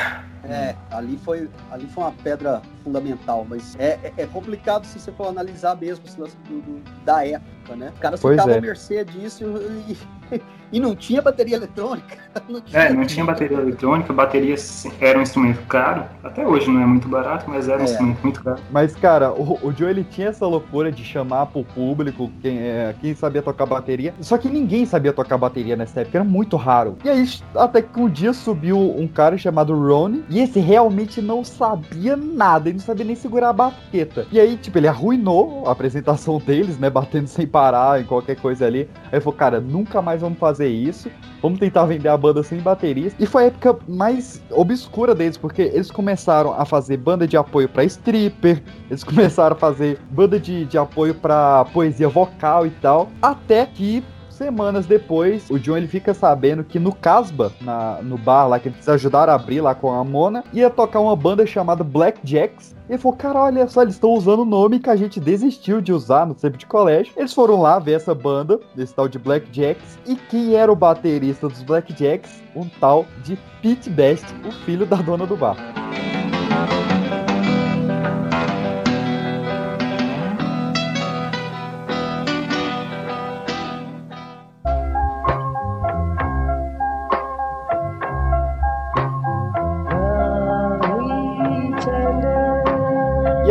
[0.47, 5.11] É, ali foi, ali foi uma pedra fundamental, mas é, é- é complicado se você
[5.11, 7.91] for analisar mesmo esse lance do- do- da época, né?
[7.93, 8.57] Os caras Pois ficavam é.
[8.57, 9.97] à mercê disso e,
[10.71, 12.17] e não tinha bateria eletrônica.
[12.49, 16.03] Não tinha, É, não tinha bateria eletrônica, bateria sim, era um instrumento caro.
[16.23, 17.85] Até hoje não é muito barato, mas era um É.
[17.85, 18.59] instrumento muito caro.
[18.69, 22.93] Mas, cara, o, o Joe ele tinha essa loucura de chamar pro público quem, é,
[22.99, 24.13] quem sabia tocar bateria.
[24.19, 26.97] Só que ninguém sabia tocar bateria nessa época, era muito raro.
[27.05, 31.43] E aí, até que um dia subiu um cara chamado Ronnie, e esse realmente não
[31.43, 34.27] sabia nada, ele não sabia nem segurar a baqueta.
[34.31, 36.89] E aí, tipo, ele arruinou a apresentação deles, né?
[36.89, 38.89] Batendo sem parar em qualquer coisa ali.
[39.05, 41.09] Aí ele falou, cara, nunca mais vamos fazer isso.
[41.41, 43.21] Vamos tentar vender a banda sem baterista.
[43.21, 47.69] E foi a época mais obscura deles, porque eles começaram a fazer banda de apoio
[47.69, 53.09] pra stripper, eles começaram a fazer banda de, de apoio pra poesia vocal e tal.
[53.21, 54.03] Até que.
[54.35, 58.67] Semanas depois, o John ele fica sabendo que no Casbah, na, no bar lá que
[58.67, 62.75] eles ajudaram a abrir lá com a Mona, ia tocar uma banda chamada Black Jacks.
[62.89, 65.79] E ele falou, cara, olha só, eles estão usando o nome que a gente desistiu
[65.79, 67.13] de usar no tempo de colégio.
[67.15, 69.97] Eles foram lá ver essa banda, desse tal de Black Jacks.
[70.05, 72.43] E quem era o baterista dos Black Jacks?
[72.53, 75.55] Um tal de Pete Best, o filho da dona do bar.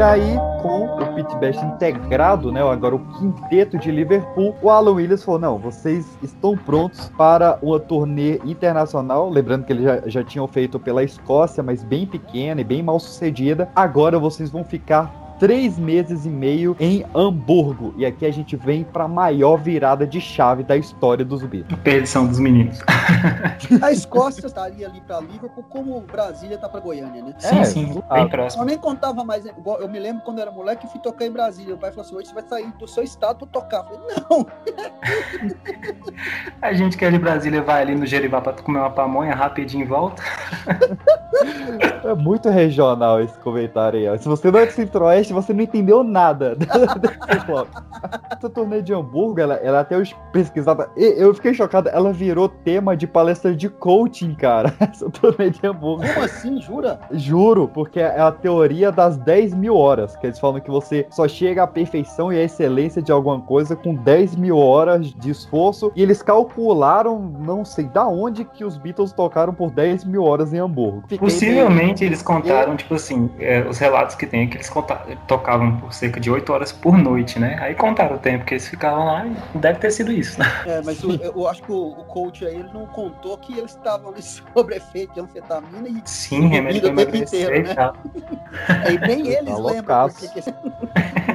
[0.04, 5.24] Aí, com o Pete Best integrado, né, agora o quinteto de Liverpool, o Alan Williams
[5.24, 10.46] falou, não, vocês estão prontos para uma turnê internacional, lembrando que eles já, já tinham
[10.46, 15.78] feito pela Escócia, mas bem pequena e bem mal sucedida, agora vocês vão ficar três
[15.78, 20.20] meses e meio em Hamburgo, e aqui a gente vem para a maior virada de
[20.20, 21.78] chave da história dos Beatles.
[21.82, 22.80] Perdição dos meninos.
[23.82, 27.34] A Escócia estaria ali pra Liverpool, como Brasília tá pra Goiânia, né?
[27.38, 28.64] Sim, É, sim, bem Eu próximo.
[28.64, 29.44] nem contava mais.
[29.46, 31.74] Eu me lembro quando eu era moleque, eu fui tocar em Brasília.
[31.74, 33.78] O pai falou assim: hoje você vai sair do seu estado pra tocar.
[33.78, 34.46] Eu falei, não,
[36.62, 39.84] A gente que é de Brasília vai ali no Jerivá pra comer uma pamonha rapidinho
[39.84, 40.22] e volta.
[42.04, 44.08] É muito regional esse comentário aí.
[44.08, 44.16] ó.
[44.16, 46.74] Se você não é do Centro-Oeste, podcast você não entendeu nada desse.
[48.30, 50.90] Essa turnê de Hamburgo, ela, ela até hoje pesquisada.
[50.96, 54.74] e- Eu fiquei chocado, ela virou tema de palestra de coaching, cara.
[54.80, 56.02] Essa turnê de Hamburgo.
[56.06, 56.98] Como assim, jura?
[57.12, 60.16] Juro, porque é a teoria das 10 mil horas.
[60.16, 63.76] Que eles falam que você só chega à perfeição e à excelência de alguma coisa
[63.76, 65.92] com 10 mil horas de esforço.
[65.94, 70.52] E eles calcularam, não sei da onde, que os Beatles tocaram por 10 mil horas
[70.52, 71.02] em Hamburgo.
[71.02, 75.00] Fiquei Possivelmente eles contaram, tipo assim, é, os relatos que tem é que eles conta-
[75.26, 77.56] tocavam por cerca de 8 horas por noite, né?
[77.60, 80.46] Aí contaram o tempo que eles ficavam lá e deve ter sido isso, né?
[80.66, 83.72] É, mas eu, eu acho que o, o coach aí ele não contou que eles
[83.72, 87.92] estavam sobre efeito de anfetamina e Sim, remédio o tempo inteiro, e né?
[88.84, 90.38] aí nem eles Tá lembram porque que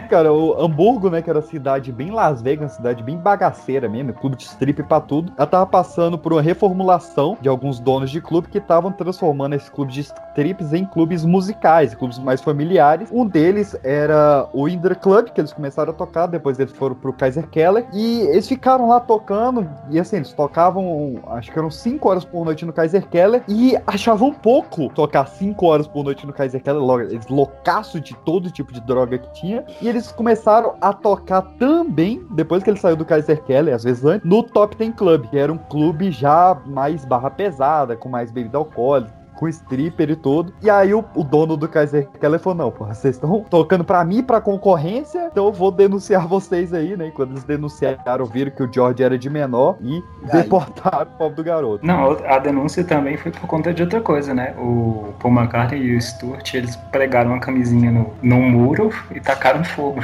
[0.10, 4.36] Cara, o Hamburgo, né, que era cidade bem Las Vegas, cidade bem bagaceira mesmo, clube
[4.36, 5.32] de strip pra tudo.
[5.38, 9.70] Ela tava passando por uma reformulação de alguns donos de clube que estavam transformando esse
[9.70, 13.10] clube de strips em clubes musicais, clubes mais familiares.
[13.12, 17.14] Um deles era o Indra Club, que eles começaram a tocar, depois eles foram pro
[17.14, 22.10] Kaiser Keller, e eles ficaram lá tocando, e assim, eles tocavam, acho que eram 5
[22.10, 26.34] horas por noite no Kaiser Keller, e achavam pouco tocar 5 horas por noite no
[26.34, 30.76] Kaiser Keller, logo, eles loucaço de todo tipo de droga que tinha, e eles começaram
[30.82, 34.76] a tocar também, depois que ele saiu do Kaiser Keller, às vezes antes, no Top
[34.76, 39.48] Ten Club, que era um clube já mais barra pesada, com mais bebida alcoólica, com
[39.48, 40.54] stripper e tudo.
[40.62, 44.04] E aí o, o dono do Kaiser Keller falou: Não, porra, vocês estão tocando pra
[44.04, 47.08] mim, pra concorrência, então eu vou denunciar vocês aí, né?
[47.08, 50.42] E quando eles denunciaram, viram que o George era de menor e Aí.
[50.44, 51.86] deportaram o pobre do garoto.
[51.86, 54.54] Não, a denúncia também foi por conta de outra coisa, né?
[54.58, 59.64] O Paul McCartney e o Stuart, eles pregaram uma camisinha no, num muro e tacaram
[59.64, 60.02] fogo.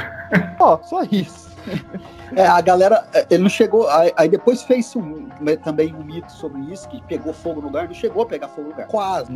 [0.58, 1.54] Ó, só isso.
[2.34, 3.88] É, a galera, é, ele não chegou.
[3.88, 7.66] Aí, aí depois fez um, né, também um mito sobre isso, que pegou fogo no
[7.68, 8.86] lugar, não chegou a pegar fogo no lugar.
[8.86, 9.26] Quase.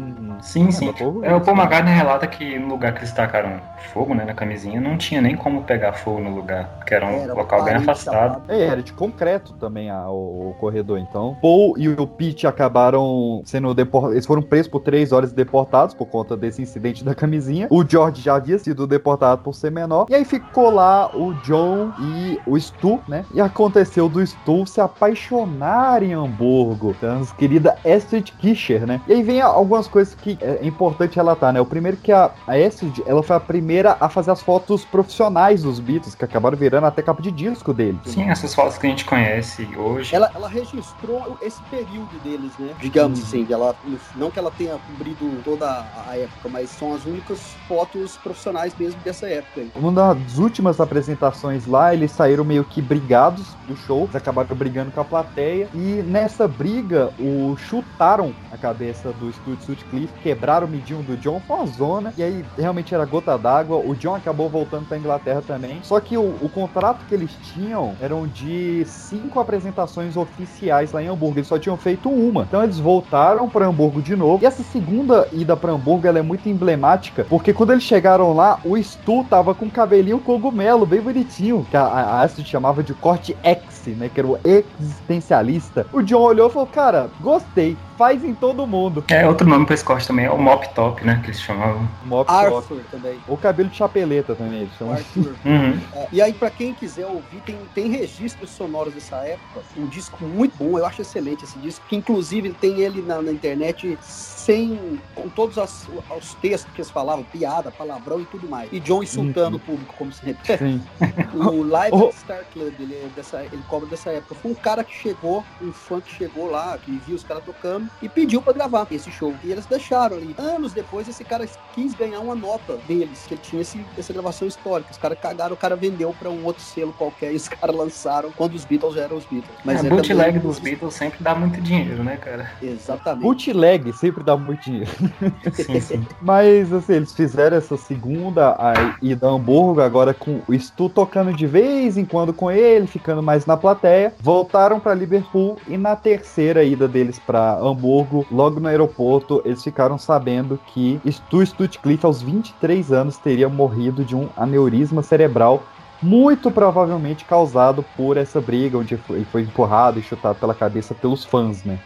[0.41, 0.87] Sim, sim.
[0.87, 3.61] mas povo- É, o Paul McCartney relata que no lugar que eles tacaram
[3.93, 7.23] fogo, né, na camisinha, não tinha nem como pegar fogo no lugar, porque era um
[7.23, 8.43] Era local bem afastado.
[8.49, 11.37] É, era de concreto também a- o, o corredor, então.
[11.41, 14.15] Paul e o Pete acabaram sendo deportados.
[14.17, 17.67] Eles foram presos por três horas e deportados por conta desse incidente da camisinha.
[17.71, 20.07] O George já havia sido deportado por ser menor.
[20.09, 23.25] E aí ficou lá o John e o Stu, né?
[23.33, 26.95] E aconteceu do Stu se apaixonar em Hamburgo.
[26.97, 29.01] Então, nossa querida Astrid Kischer, né?
[29.07, 31.61] E aí vem algumas coisas que é importante relatar, né?
[31.61, 35.63] O primeiro que a, a Astrid, ela foi a primeira a fazer as fotos profissionais
[35.63, 37.99] dos Beatles, que acabaram virando até capa de disco dele.
[38.07, 40.15] Sim, essas fotos que a gente conhece hoje.
[40.15, 42.71] Ela, ela registrou esse período deles, né?
[42.81, 43.25] Digamos Uhum.
[43.27, 43.75] assim, ela,
[44.17, 49.01] não que ela tenha cobrido toda a época, mas são as únicas fotos profissionais mesmo
[49.03, 49.61] dessa época.
[49.61, 49.71] aí.
[49.75, 54.91] Uma das últimas apresentações lá, eles saíram meio que brigados do show, eles acabaram brigando
[54.91, 60.71] com a plateia, e nessa briga, o chutaram a cabeça do Stuart Sutcliffe, quebraram o
[60.71, 64.49] midinho do John, foi uma zona, e aí realmente era gota d'água, o John acabou
[64.49, 69.41] voltando pra Inglaterra também, só que o, o contrato que eles tinham eram de cinco
[69.41, 74.01] apresentações oficiais lá em Hamburgo, eles só tinham feito uma, então eles voltaram pra Hamburgo
[74.01, 77.85] de novo, e essa segunda ida pra Hamburgo, ela é muito emblemática, porque quando eles
[77.85, 82.83] chegaram lá, o Stu tava com cabelinho cogumelo, bem bonitinho, que a, a a chamava
[82.83, 85.87] de corte X, né, que era o existencialista.
[85.93, 89.05] O John olhou e falou, cara, gostei, faz em todo mundo.
[89.09, 91.19] É, outro nome pra esse corte também é o Mop Top, né?
[91.23, 91.89] Que eles chamavam.
[92.05, 92.55] Mop top.
[92.57, 93.19] Arthur também.
[93.29, 94.95] Ou cabelo de chapeleta também, eles o chamam.
[94.95, 95.35] Arthur.
[95.45, 95.79] Uhum.
[95.95, 99.61] É, e aí, pra quem quiser ouvir, tem, tem registros sonoros dessa época.
[99.77, 103.33] Um disco muito bom, eu acho excelente esse disco, que inclusive tem ele na, na
[103.33, 105.01] internet sem.
[105.15, 108.69] com todos as- os textos que eles falavam, piada, palavrão e tudo mais.
[108.73, 110.57] E John insultando o público, como sempre.
[110.57, 110.83] Sim.
[111.35, 112.13] O Live Oh.
[112.13, 114.35] Star Club, ele, é dessa, ele cobra dessa época.
[114.35, 117.89] Foi um cara que chegou, um fã que chegou lá, que viu os caras tocando
[118.03, 119.33] e pediu pra gravar esse show.
[119.45, 120.35] E eles deixaram ali.
[120.37, 124.49] Anos depois, esse cara quis ganhar uma nota deles, que ele tinha esse, essa gravação
[124.49, 124.91] histórica.
[124.91, 128.33] Os caras cagaram, o cara vendeu pra um outro selo qualquer e os caras lançaram
[128.33, 129.55] quando os Beatles já eram os Beatles.
[129.65, 132.51] Mas é é, bootleg também- dos Beatles sempre dá muito dinheiro, né, cara?
[132.61, 133.23] Exatamente.
[133.23, 134.91] Bootleg sempre dá muito dinheiro.
[135.55, 136.07] Sim, sim.
[136.21, 141.33] Mas, assim, eles fizeram essa segunda a ida a Hamburgo, agora com o Stu tocando
[141.33, 144.15] de vez em quando com ele, ficando mais na plateia.
[144.21, 149.99] Voltaram para Liverpool e na terceira ida deles para Hamburgo, logo no aeroporto, eles ficaram
[149.99, 155.63] sabendo que Stu Stutcliffe, aos 23 anos, teria morrido de um aneurisma cerebral.
[156.03, 161.27] Muito provavelmente causado por essa briga, onde ele foi empurrado e chutado pela cabeça pelos
[161.27, 161.79] fãs, né?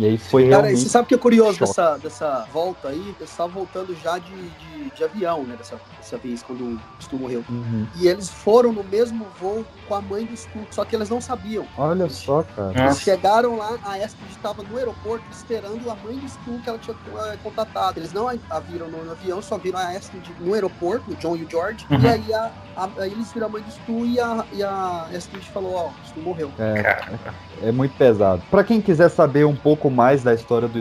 [0.00, 0.80] E aí foi Cara, realmente.
[0.82, 1.68] você sabe o que é curioso choque.
[1.68, 3.14] dessa, dessa volta aí?
[3.18, 5.56] Eles estavam voltando já de, de, de avião, né?
[5.58, 7.44] Dessa, dessa vez, quando o Stu morreu.
[7.50, 7.86] Uhum.
[7.96, 11.20] E eles foram no mesmo voo com a mãe do Stu, só que eles não
[11.20, 11.66] sabiam.
[11.76, 12.70] Olha só, cara.
[12.70, 13.00] Eles Nossa.
[13.00, 16.96] chegaram lá, a Astrid estava no aeroporto esperando a mãe do Stu que ela tinha
[17.26, 17.98] eh, contatado.
[18.00, 21.36] Eles não a, viram no, no avião, só viram a Astrid no aeroporto, o John
[21.36, 21.84] e o George.
[21.90, 22.00] Uhum.
[22.00, 25.08] E aí, a, a- aí eles viram a mãe do Stu e a, e a
[25.14, 26.50] Astrid falou: Ó, o Stu morreu.
[26.58, 27.18] É, Cara,
[27.62, 28.40] é muito pesado.
[28.50, 30.80] Pra quem quiser saber um pouco mais da história do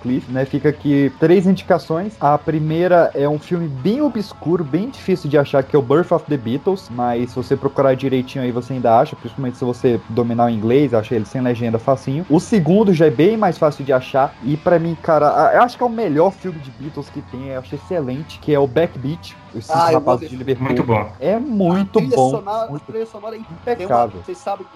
[0.00, 2.16] Cliff, né, fica aqui três indicações.
[2.20, 6.12] A primeira é um filme bem obscuro, bem difícil de achar, que é o Birth
[6.12, 10.00] of the Beatles, mas se você procurar direitinho aí você ainda acha, principalmente se você
[10.08, 12.24] dominar o inglês, acha ele sem legenda facinho.
[12.30, 15.76] O segundo já é bem mais fácil de achar e pra mim, cara, eu acho
[15.76, 18.66] que é o melhor filme de Beatles que tem, eu acho excelente, que é o
[18.66, 19.36] Backbeat,
[19.68, 20.36] Ah, rapazes vou de ver.
[20.38, 20.66] Liverpool.
[20.66, 21.12] muito bom.
[21.20, 22.30] É muito a bom.
[22.30, 24.22] Sonora, muito A trilha sonora é impecável.
[24.22, 24.66] vocês sabem,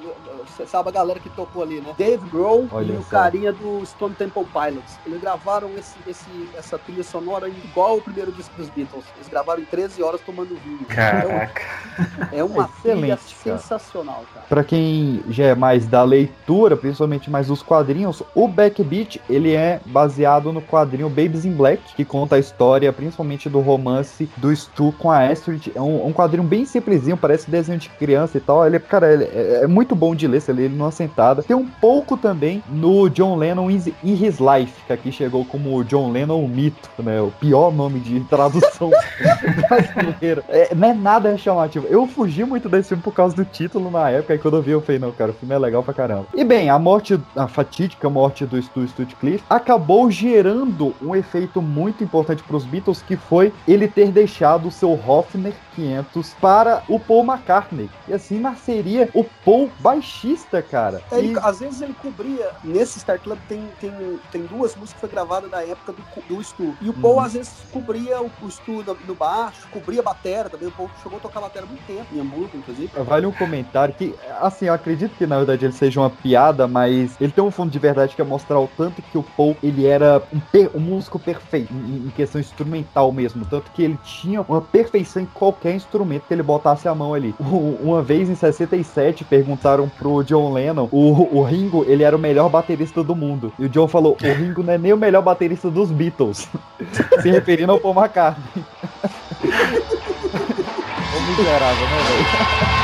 [0.47, 1.95] você sabe a galera que tocou ali, né?
[1.99, 3.11] Dave Grohl Olha e o só.
[3.11, 4.99] carinha do Stone Temple Pilots.
[5.07, 9.05] Eles gravaram esse, esse, essa trilha sonora igual o primeiro disco dos Beatles.
[9.17, 10.85] Eles gravaram em 13 horas tomando vinho.
[10.89, 11.63] Caraca.
[12.33, 13.59] É uma trilha cara.
[13.59, 14.47] sensacional, cara.
[14.49, 19.81] Pra quem já é mais da leitura, principalmente mais dos quadrinhos, o Backbeat ele é
[19.87, 24.95] baseado no quadrinho Babies in Black, que conta a história principalmente do romance do Stu
[24.99, 25.73] com a Astrid.
[25.75, 28.67] É um, um quadrinho bem simplesinho, parece desenho de criança e tal.
[28.67, 31.43] Ele, cara, ele é, é muito bom de ler, você lê ele numa sentada.
[31.43, 35.83] Tem um pouco também no John Lennon in in His Life, que aqui chegou como
[35.85, 37.21] John Lennon o mito, né?
[37.21, 38.91] O pior nome de tradução
[39.69, 40.45] brasileira.
[40.49, 41.87] É, não é nada chamativo.
[41.89, 44.73] Eu fugi muito desse filme por causa do título na época, e quando eu vi,
[44.73, 46.27] eu falei, não, cara, o filme é legal pra caramba.
[46.35, 48.87] E bem, a morte, a fatídica morte do Stu
[49.21, 54.71] Cliff acabou gerando um efeito muito importante pros Beatles, que foi ele ter deixado o
[54.71, 57.91] seu Hofner 500 para o Paul McCartney.
[58.07, 61.05] E assim nasceria o Paul baixista, cara.
[61.11, 62.57] Ele- E- às vezes ele cobria.
[62.63, 63.93] Nesse Star Club tem, tem,
[64.31, 66.77] tem duas músicas que foi gravada da época do, do Stu.
[66.81, 67.21] E o Paul Uhum.
[67.21, 70.69] às vezes cobria o, o Stu no, baixo, cobria a batera também.
[70.69, 72.93] O Paul chegou a tocar batera há muito tempo, em Hamburgo, inclusive.
[72.93, 77.17] Vale um comentário que, assim, eu acredito que na verdade ele seja uma piada, mas
[77.21, 79.87] ele tem um fundo de verdade que é mostrar o tanto que o Paul ele
[79.87, 84.40] era um, per- um músico perfeito em, em questão instrumental mesmo, tanto que ele tinha
[84.49, 87.35] uma perfeição em qualquer instrumento que ele botasse a mão ali.
[87.41, 92.49] Uma vez em 67 perguntaram pro John Lennon, o, o Ringo ele era o melhor
[92.49, 95.71] baterista do mundo e o John falou, o Ringo não é nem o melhor baterista
[95.71, 96.49] dos Beatles,
[97.23, 98.45] se referindo ao Paul McCartney.
[101.17, 102.81] o miserável, né, velho?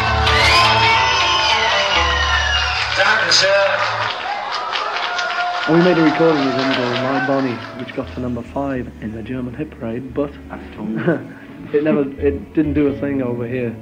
[5.69, 9.21] We made a recording of Indigo My Bonnie, which got to number five in the
[9.21, 10.31] German hit parade, but
[11.73, 13.75] it never, it didn't do a thing over here.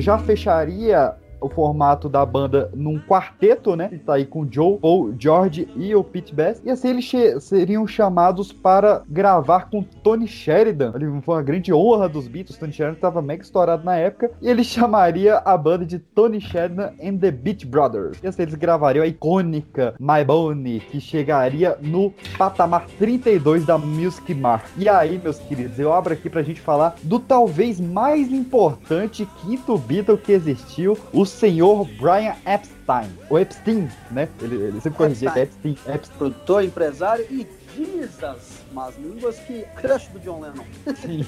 [0.00, 3.88] já fecharia o formato da banda num quarteto, né?
[3.88, 6.62] Que tá aí com o Joe, Paul, George e o Pete Best.
[6.64, 7.10] E assim eles
[7.42, 10.92] seriam chamados para gravar com Tony Sheridan.
[11.22, 12.58] Foi uma grande honra dos Beatles.
[12.58, 14.30] Tony Sheridan estava mega estourado na época.
[14.40, 18.18] E ele chamaria a banda de Tony Sheridan and the Beat Brothers.
[18.22, 24.34] E assim eles gravariam a icônica My Bonnie, que chegaria no patamar 32 da Music
[24.34, 24.64] Mark.
[24.76, 29.76] E aí, meus queridos, eu abro aqui pra gente falar do talvez mais importante quinto
[29.78, 33.10] Beatle que existiu, o senhor Brian Epstein.
[33.30, 34.28] O Epstein, né?
[34.40, 35.76] Ele, ele sempre corrigia que é Epstein.
[35.86, 36.18] Epstein.
[36.18, 40.64] Produtor, empresário e diz as más línguas que crush do John Lennon.
[40.96, 41.26] Sim.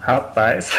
[0.00, 0.70] Rapaz.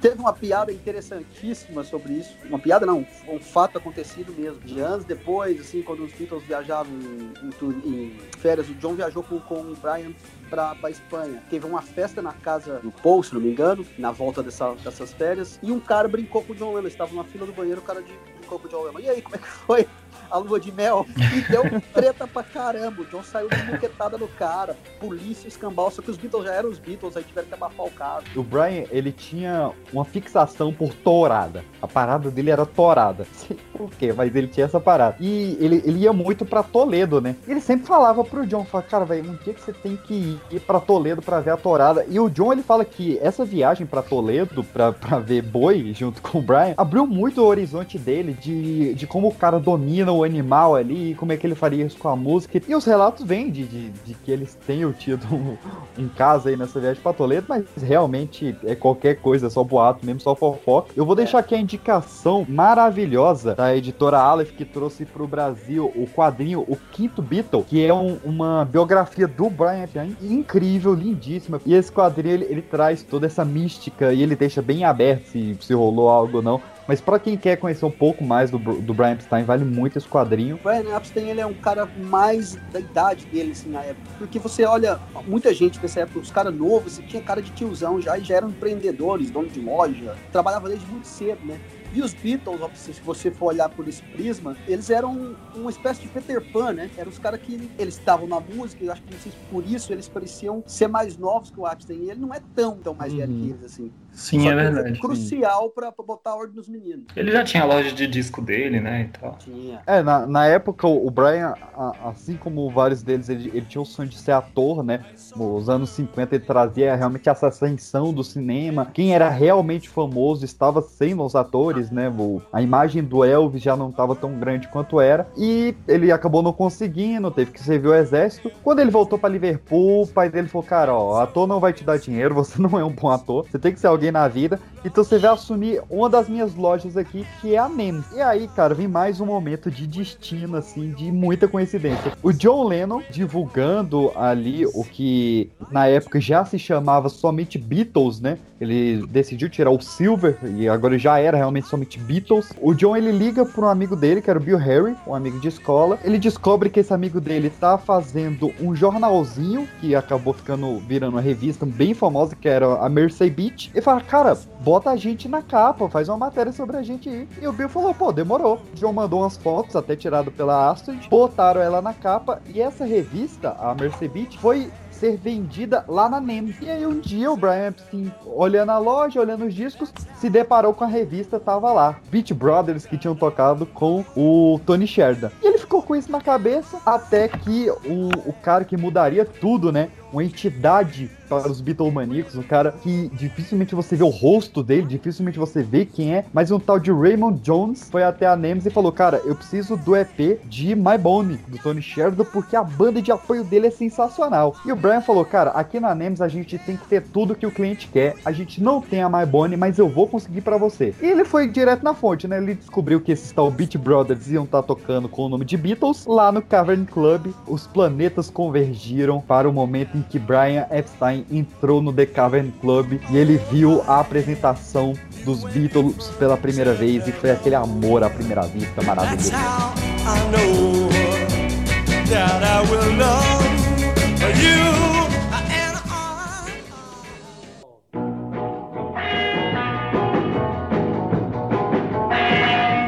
[0.00, 2.36] Teve uma piada interessantíssima sobre isso.
[2.44, 4.60] Uma piada não, um fato acontecido mesmo.
[4.60, 9.22] De anos depois, assim, quando os Beatles viajavam em, em em férias, o John viajou
[9.22, 10.12] com, com o Brian
[10.50, 11.42] pra, pra Espanha.
[11.48, 15.12] Teve uma festa na casa do Paul, se não me engano, na volta dessa- dessas
[15.12, 16.80] férias, e um cara brincou com o John Lennon.
[16.80, 19.00] Eles estavam na fila do banheiro, o cara de- brincou com o John Lennon.
[19.00, 19.86] E aí, como é que foi?
[20.32, 21.04] A lua de mel
[21.36, 21.62] e deu
[21.92, 23.02] treta pra caramba.
[23.02, 25.90] O John saiu de no cara, polícia, escambau.
[25.90, 28.24] Só que os Beatles já eram os Beatles, aí tiveram que abafar o caso.
[28.34, 31.62] O Brian, ele tinha uma fixação por tourada.
[31.82, 33.26] A parada dele era tourada.
[33.32, 35.16] Sei por quê, mas ele tinha essa parada.
[35.20, 37.36] E ele, ele ia muito pra Toledo, né?
[37.46, 40.60] Ele sempre falava pro John, falava, cara, velho, um dia que você tem que ir
[40.60, 42.06] pra Toledo pra ver a tourada.
[42.08, 46.22] E o John, ele fala que essa viagem pra Toledo, pra, pra ver boi junto
[46.22, 50.21] com o Brian, abriu muito o horizonte dele de, de como o cara domina o
[50.24, 52.60] animal ali, e como é que ele faria isso com a música.
[52.66, 55.56] E os relatos vêm de, de, de que eles tenham tido um,
[55.98, 60.04] um caso aí nessa viagem pra Toledo, mas realmente é qualquer coisa, é só boato
[60.04, 60.92] mesmo, só fofoca.
[60.96, 66.06] Eu vou deixar aqui a indicação maravilhosa da editora Aleph, que trouxe pro Brasil o
[66.06, 71.60] quadrinho O Quinto Beatle, que é um- uma biografia do Brian Epstein, incrível, lindíssima.
[71.66, 75.56] E esse quadrinho, ele, ele traz toda essa mística e ele deixa bem aberto se,
[75.60, 76.60] se rolou algo ou não.
[76.92, 80.06] Mas pra quem quer conhecer um pouco mais do, do Brian Epstein, vale muito esse
[80.06, 80.56] quadrinho.
[80.56, 84.10] O Brian Epstein ele é um cara mais da idade dele assim, na época.
[84.18, 87.98] Porque você olha, muita gente nessa época, os caras novos, você tinha cara de tiozão
[87.98, 91.58] já e já eram empreendedores, donos de loja, trabalhava desde muito cedo, né?
[91.94, 96.08] E os Beatles, se você for olhar por esse prisma, eles eram uma espécie de
[96.08, 96.90] Peter Pan, né?
[96.98, 100.62] Eram os caras que eles estavam na música, eu acho que por isso eles pareciam
[100.66, 102.02] ser mais novos que o Epstein.
[102.02, 103.90] E ele não é tão, tão mais velho que eles, assim.
[104.12, 104.88] Sim, é ele verdade.
[104.90, 107.04] foi crucial pra, pra botar ordem nos meninos.
[107.16, 109.36] Ele já tinha a loja de disco dele, né, e tal.
[109.38, 109.80] Tinha.
[109.86, 113.80] É, na, na época o o Brian, a- assim como vários deles, ele, ele tinha
[113.82, 115.04] o sonho de ser ator, né?
[115.34, 118.86] Nos anos 50 ele trazia realmente essa ascensão do cinema.
[118.92, 122.08] Quem era realmente famoso estava sendo os atores, né?
[122.10, 125.26] O- a imagem do Elvis já não estava tão grande quanto era.
[125.36, 128.50] E ele acabou não conseguindo, teve que servir o exército.
[128.62, 131.82] Quando ele voltou para Liverpool, o pai dele falou: Cara, ó, ator não vai te
[131.82, 134.58] dar dinheiro, você não é um bom ator, você tem que ser alguém na vida.
[134.84, 138.02] Então você vai assumir uma das minhas lojas aqui, que é a NEM.
[138.14, 142.12] E aí, cara, vem mais um momento de destino, assim, de muita coincidência.
[142.22, 148.38] O John Lennon divulgando ali o que na época já se chamava somente Beatles, né?
[148.60, 152.52] Ele decidiu tirar o Silver e agora já era realmente somente Beatles.
[152.60, 155.40] O John ele liga para um amigo dele, que era o Bill Harry, um amigo
[155.40, 155.98] de escola.
[156.04, 161.20] Ele descobre que esse amigo dele tá fazendo um jornalzinho que acabou ficando virando uma
[161.20, 163.72] revista bem famosa, que era a Mercy Beach.
[163.74, 167.28] E fala, cara, bota a gente na capa, faz uma matéria sobre a gente aí.
[167.40, 168.60] E o Bill falou, pô, demorou.
[168.72, 172.40] O John mandou umas fotos, até tirado pela Astrid, botaram ela na capa.
[172.46, 174.70] E essa revista, a Mercy Beach, foi
[175.02, 176.54] ser vendida lá na NEM.
[176.60, 180.72] E aí um dia o Brian Epstein, olhando a loja, olhando os discos, se deparou
[180.72, 181.96] com a revista, tava lá.
[182.08, 185.32] Beach Brothers que tinham tocado com o Tony Sheridan.
[185.42, 189.72] E ele ficou com isso na cabeça até que o, o cara que mudaria tudo,
[189.72, 189.90] né?
[190.12, 191.10] Uma entidade
[191.40, 195.86] para os Beatlemaníacos, um cara que dificilmente você vê o rosto dele, dificilmente você vê
[195.86, 199.22] quem é, mas um tal de Raymond Jones foi até a Nemes e falou: Cara,
[199.24, 203.44] eu preciso do EP de My Bone, do Tony Sheridan, porque a banda de apoio
[203.44, 204.54] dele é sensacional.
[204.66, 207.46] E o Brian falou: Cara, aqui na Nemes a gente tem que ter tudo que
[207.46, 210.58] o cliente quer, a gente não tem a My Bone, mas eu vou conseguir para
[210.58, 210.94] você.
[211.00, 212.36] E ele foi direto na fonte, né?
[212.36, 216.04] Ele descobriu que esses tal Beat Brothers iam estar tocando com o nome de Beatles
[216.04, 217.32] lá no Cavern Club.
[217.46, 223.00] Os planetas convergiram para o momento em que Brian Epstein entrou no The Cavern Club
[223.10, 224.94] e ele viu a apresentação
[225.24, 229.32] dos Beatles pela primeira vez e foi aquele amor à primeira vista maravilhoso.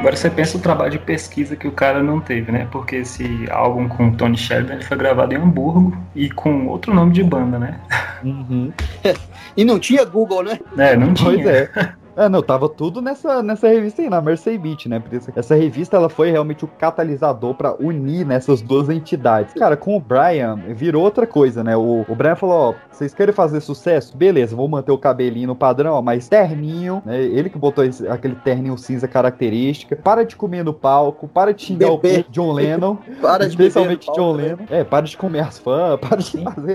[0.04, 2.68] Agora você pensa o trabalho de pesquisa que o cara não teve, né?
[2.70, 6.92] Porque esse álbum com o Tony Sheridan ele foi gravado em Hamburgo e com outro
[6.92, 7.80] nome de banda, né?
[8.22, 8.70] Uhum.
[9.56, 10.58] E não tinha Google, né?
[10.76, 11.32] É, não tinha.
[11.32, 11.94] Pois é.
[12.16, 15.00] É, não, tava tudo nessa, nessa revista aí, na Mercy Beat, né?
[15.00, 19.52] Porque essa- essa revista, ela foi realmente o catalisador pra unir nessas duas entidades.
[19.54, 21.76] Cara, com o Brian, virou outra coisa, né?
[21.76, 24.16] O, o Brian falou, ó, vocês querem fazer sucesso?
[24.16, 27.20] Beleza, vou manter o cabelinho no padrão, ó, mas terninho, né?
[27.20, 29.96] Ele que botou esse- aquele terninho cinza característica.
[29.96, 32.24] Para de comer no palco, para de xingar o Beber.
[32.30, 32.96] John Lennon.
[33.20, 34.44] Para de beber Especialmente no John palco, né?
[34.44, 34.64] Lennon.
[34.70, 36.74] É, para de comer as fãs, para de fazer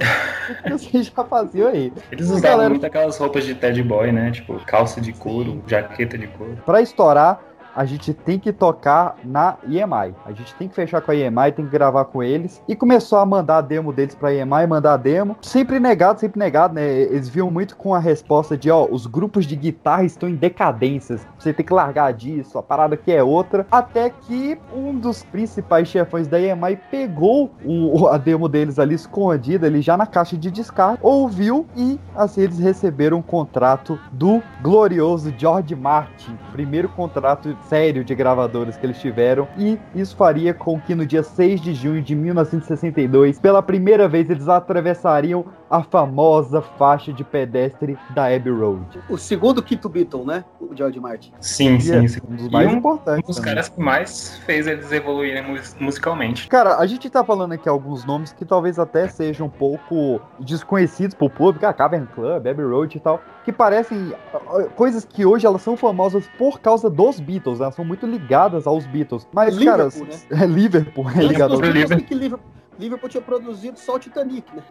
[0.49, 1.93] o que vocês já faziam aí.
[2.11, 4.31] Eles usavam galera, muito aquelas roupas de Ted Boy, né?
[4.31, 5.28] Tipo, calça de couro,
[5.67, 6.57] jaqueta de couro.
[6.65, 7.41] Pra estourar,
[7.76, 10.15] a gente tem que tocar na EMI.
[10.26, 12.61] A gente tem que fechar com a EMI, tem que gravar com eles.
[12.67, 15.36] E começou a mandar a demo deles pra EMI, mandar a demo.
[15.41, 16.88] Sempre negado, sempre negado, né?
[16.88, 21.26] Eles viam muito com a resposta de, ó, os grupos de guitarra estão em decadências.
[21.38, 23.65] Você tem que largar disso, a parada aqui é outra.
[23.72, 29.67] Até que um dos principais chefões da EMI pegou o- a demo deles ali escondida,
[29.67, 35.34] ali já na caixa de descarga, ouviu e assim eles receberam um contrato do glorioso
[35.38, 40.95] George Martin, primeiro contrato sério de gravadoras que eles tiveram, e isso faria com que
[40.95, 47.14] no dia 6 de junho de 1962, pela primeira vez eles atravessariam a famosa faixa
[47.14, 48.99] de pedestre da Abbey Road.
[49.07, 50.43] O segundo quinto Beatle, né?
[50.60, 51.32] O George Martin.
[51.39, 52.20] Sim, E sim, é sim.
[52.28, 53.24] um dos E mais um- importantes.
[53.24, 53.51] Um dos também.
[53.53, 56.47] caras que mais fez eles evoluírem mus- musicalmente.
[56.47, 61.14] Cara, a gente tá falando aqui alguns nomes que talvez até sejam um pouco desconhecidos
[61.16, 65.45] pro público, a Cavern Club, Abbey Road e tal, que parecem ah, coisas que hoje
[65.45, 69.28] elas são famosas por causa dos Beatles, elas são muito ligadas aos Beatles.
[69.34, 70.43] Mas, cara, Liverpool, né?
[70.43, 71.91] é Liverpool, é ligado aos Beatles.
[71.91, 74.64] assim Liverpool, Liverpool tinha produzido só o Titanic, né?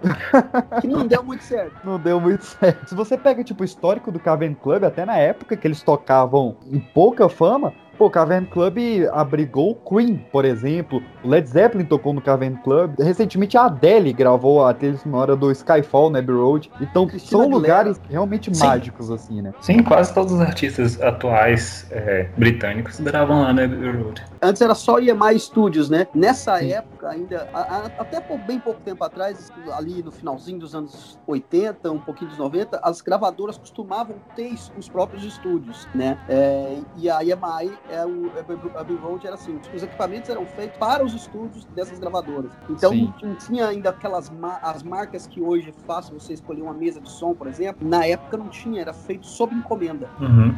[0.80, 1.76] que não deu muito certo.
[1.84, 2.88] Não deu muito certo.
[2.88, 6.56] Se você pega, tipo, o histórico do Cavern Club, até na época que eles tocavam
[6.66, 8.78] em pouca fama, Pô, o Cavern Club
[9.12, 11.02] abrigou o Queen, por exemplo.
[11.24, 12.94] O Led Zeppelin tocou no Cavern Club.
[13.00, 16.70] Recentemente a Adele gravou a trilha sonora do Skyfall, né, Abbey Road.
[16.80, 17.58] Então Cristina são Aguilera.
[17.60, 18.64] lugares realmente Sim.
[18.64, 19.52] mágicos, assim, né?
[19.60, 24.22] Sim, quase todos os artistas atuais é, britânicos gravam lá na Abbey Road.
[24.40, 26.06] Antes era só EMI Studios, né?
[26.14, 30.72] Nessa época, ainda, a- a- até por bem pouco tempo atrás, ali no finalzinho dos
[30.72, 36.16] anos 80, um pouquinho dos 90, as gravadoras costumavam ter os- os próprios estúdios, né?
[36.28, 38.30] É, e a EMI, é o
[38.76, 42.52] a Abbey Road era assim, os equipamentos eram feitos para os estúdios dessas gravadoras.
[42.68, 43.12] Então Sim.
[43.22, 47.00] não tinha ainda aquelas ma- as marcas que hoje é fácil você escolher uma mesa
[47.00, 47.86] de som, por exemplo.
[47.86, 50.08] Na época não tinha, era feito sob encomenda.
[50.20, 50.54] Uhum.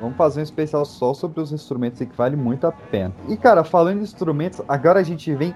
[0.00, 3.12] Vamos fazer um especial só sobre os instrumentos aí que vale muito a pena.
[3.28, 5.54] E cara, falando em instrumentos, agora a gente vem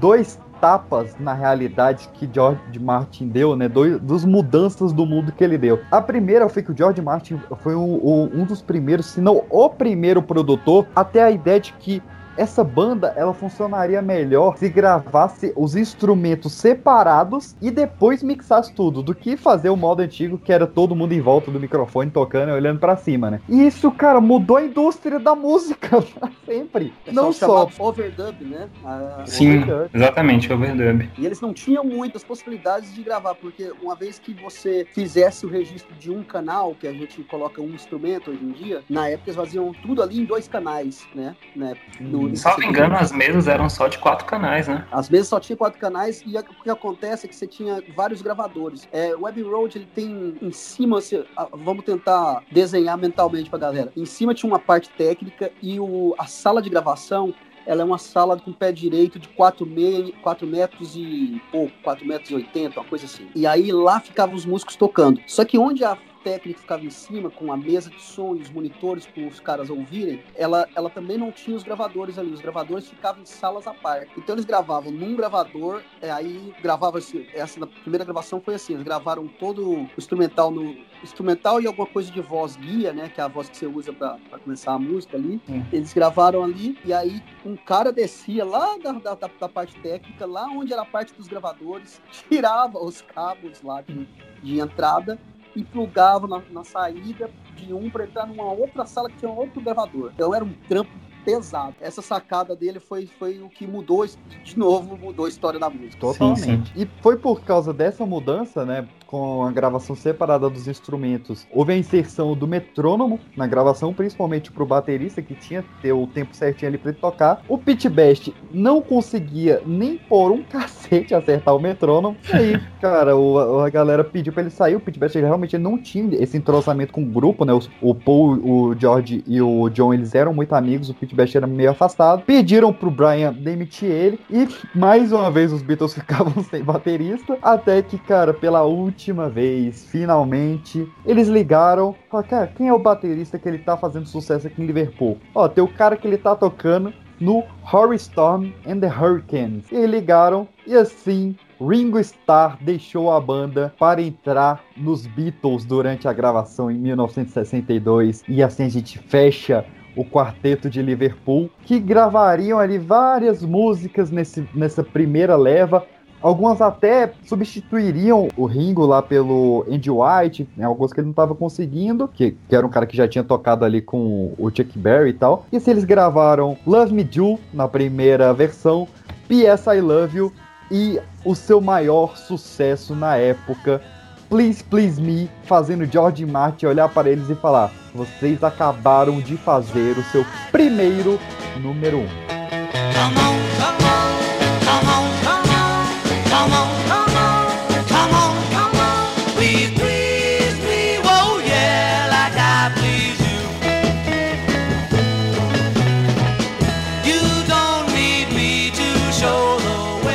[0.00, 3.68] dois tapas na realidade que George Martin deu, né?
[3.68, 5.80] Dois, dos mudanças do mundo que ele deu.
[5.90, 9.68] A primeira foi que o George Martin foi um, um dos primeiros, se não o
[9.68, 12.00] primeiro produtor, até a ideia de que
[12.36, 19.14] essa banda ela funcionaria melhor se gravasse os instrumentos separados e depois mixasse tudo, do
[19.14, 22.52] que fazer o modo antigo que era todo mundo em volta do microfone tocando e
[22.52, 23.40] olhando pra cima, né?
[23.48, 26.92] E isso, cara, mudou a indústria da música pra sempre.
[27.06, 28.68] É Não só overdub, né?
[28.84, 29.90] A- Sim, Overdub.
[29.94, 31.10] exatamente, overdub.
[31.18, 35.48] E eles não tinham muitas possibilidades de gravar, porque uma vez que você fizesse o
[35.48, 39.30] registro de um canal, que a gente coloca um instrumento hoje em dia, na época
[39.30, 41.36] eles faziam tudo ali em dois canais, né?
[41.54, 41.74] né?
[42.00, 44.86] No- Salvo engano, as mesas eram só de quatro canais, né?
[44.90, 48.22] As mesas só tinha quatro canais e o que acontece é que você tinha vários
[48.22, 48.88] gravadores.
[48.92, 50.98] É, o Abbey Road ele tem em cima,
[51.36, 53.92] ah, vamos tentar desenhar mentalmente pra galera.
[53.96, 57.34] Em cima tinha uma parte técnica e o, a sala de gravação
[57.66, 62.06] ela é uma sala com pé direito de 4, mei, 4 metros e pouco, 4
[62.06, 63.28] metros e 80, uma coisa assim.
[63.34, 65.20] E aí lá ficavam os músicos tocando.
[65.26, 68.50] Só que onde a técnica ficava em cima, com a mesa de som e os
[68.50, 72.32] monitores para os caras ouvirem, ela, ela também não tinha os gravadores ali.
[72.32, 74.12] Os gravadores ficavam em salas à parte.
[74.16, 78.74] Então eles gravavam num gravador, é, aí gravava esse- essa na primeira gravação foi assim,
[78.74, 83.20] eles gravaram todo o instrumental no instrumental e alguma coisa de voz guia, né, que
[83.20, 85.40] é a voz que você usa para começar a música ali.
[85.48, 85.62] Hum.
[85.72, 90.24] Eles gravaram ali e aí um cara descia lá da, da, da- da parte técnica,
[90.26, 94.06] lá onde era a parte dos gravadores, tirava os cabos lá de,
[94.42, 95.18] de entrada
[95.54, 99.36] e plugava na, na saída de um para entrar numa outra sala que tinha um
[99.36, 100.10] outro gravador.
[100.14, 100.90] Então era um trampo
[101.24, 101.74] pesado.
[101.80, 105.98] Essa sacada dele foi, foi o que mudou, de novo, mudou a história da música.
[105.98, 106.72] Totalmente.
[106.72, 108.88] Sim, E foi por causa dessa mudança, né?
[109.12, 114.64] Com a gravação separada dos instrumentos, houve a inserção do metrônomo na gravação, principalmente pro
[114.64, 117.42] baterista, que tinha que ter o tempo certinho ali pra ele tocar.
[117.46, 122.16] O Pit Best não conseguia nem por um cacete acertar o metrônomo.
[122.32, 124.76] E aí, cara, o- a galera pediu pra ele sair.
[124.76, 127.52] O Pit Best ele realmente não tinha esse entrosamento com o grupo, né?
[127.82, 130.88] O Paul, o George e o John, eles eram muito amigos.
[130.88, 132.22] O Pit Best era meio afastado.
[132.22, 134.18] Pediram pro Brian demitir ele.
[134.30, 137.36] E mais uma vez os Beatles ficavam sem baterista.
[137.42, 141.94] Até que, cara, pela última vez, finalmente, eles ligaram.
[142.10, 145.18] Falaram, cara, quem é o baterista que ele tá fazendo sucesso aqui em Liverpool?
[145.34, 149.70] Ó, tem o cara que ele tá tocando no Horror Storm and the Hurricanes.
[149.70, 156.12] E ligaram e assim Ringo Starr deixou a banda para entrar nos Beatles durante a
[156.12, 162.78] gravação em 1962 e assim a gente fecha o quarteto de Liverpool que gravariam ali
[162.78, 165.86] várias músicas nesse, nessa primeira leva.
[166.22, 171.34] Algumas até substituiriam o Ringo lá pelo Andy White, né, algumas que ele não estava
[171.34, 175.10] conseguindo, que, que era um cara que já tinha tocado ali com o Chuck Berry
[175.10, 175.46] e tal.
[175.52, 178.86] E se eles gravaram Love Me Do na primeira versão,
[179.26, 179.68] P.S.
[179.68, 180.32] I Love You
[180.70, 183.82] e o seu maior sucesso na época,
[184.28, 189.98] Please Please Me, fazendo George Martin olhar para eles e falar: vocês acabaram de fazer
[189.98, 191.18] o seu primeiro
[191.60, 193.81] número um.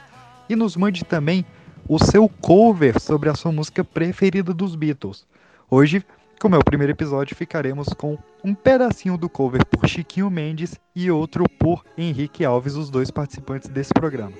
[0.48, 1.44] e nos mande também
[1.86, 5.26] o seu cover sobre a sua música preferida dos Beatles.
[5.70, 6.02] Hoje,
[6.40, 11.10] como é o primeiro episódio, ficaremos com um pedacinho do cover por Chiquinho Mendes e
[11.10, 14.32] outro por Henrique Alves, os dois participantes desse programa.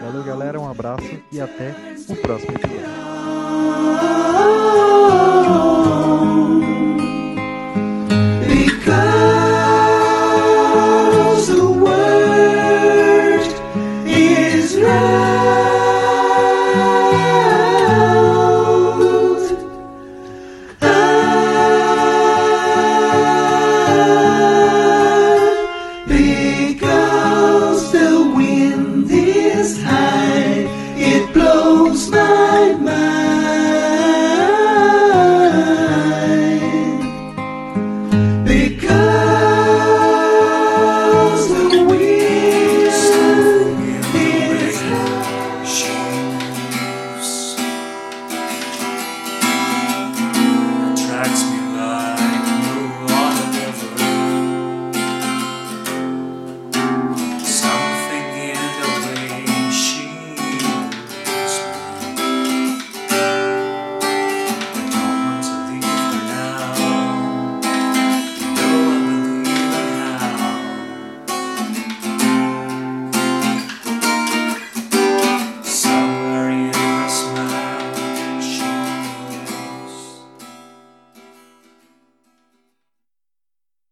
[0.00, 1.74] Valeu, galera, um abraço e até
[2.08, 3.07] o próximo episódio.
[3.90, 5.87] Oh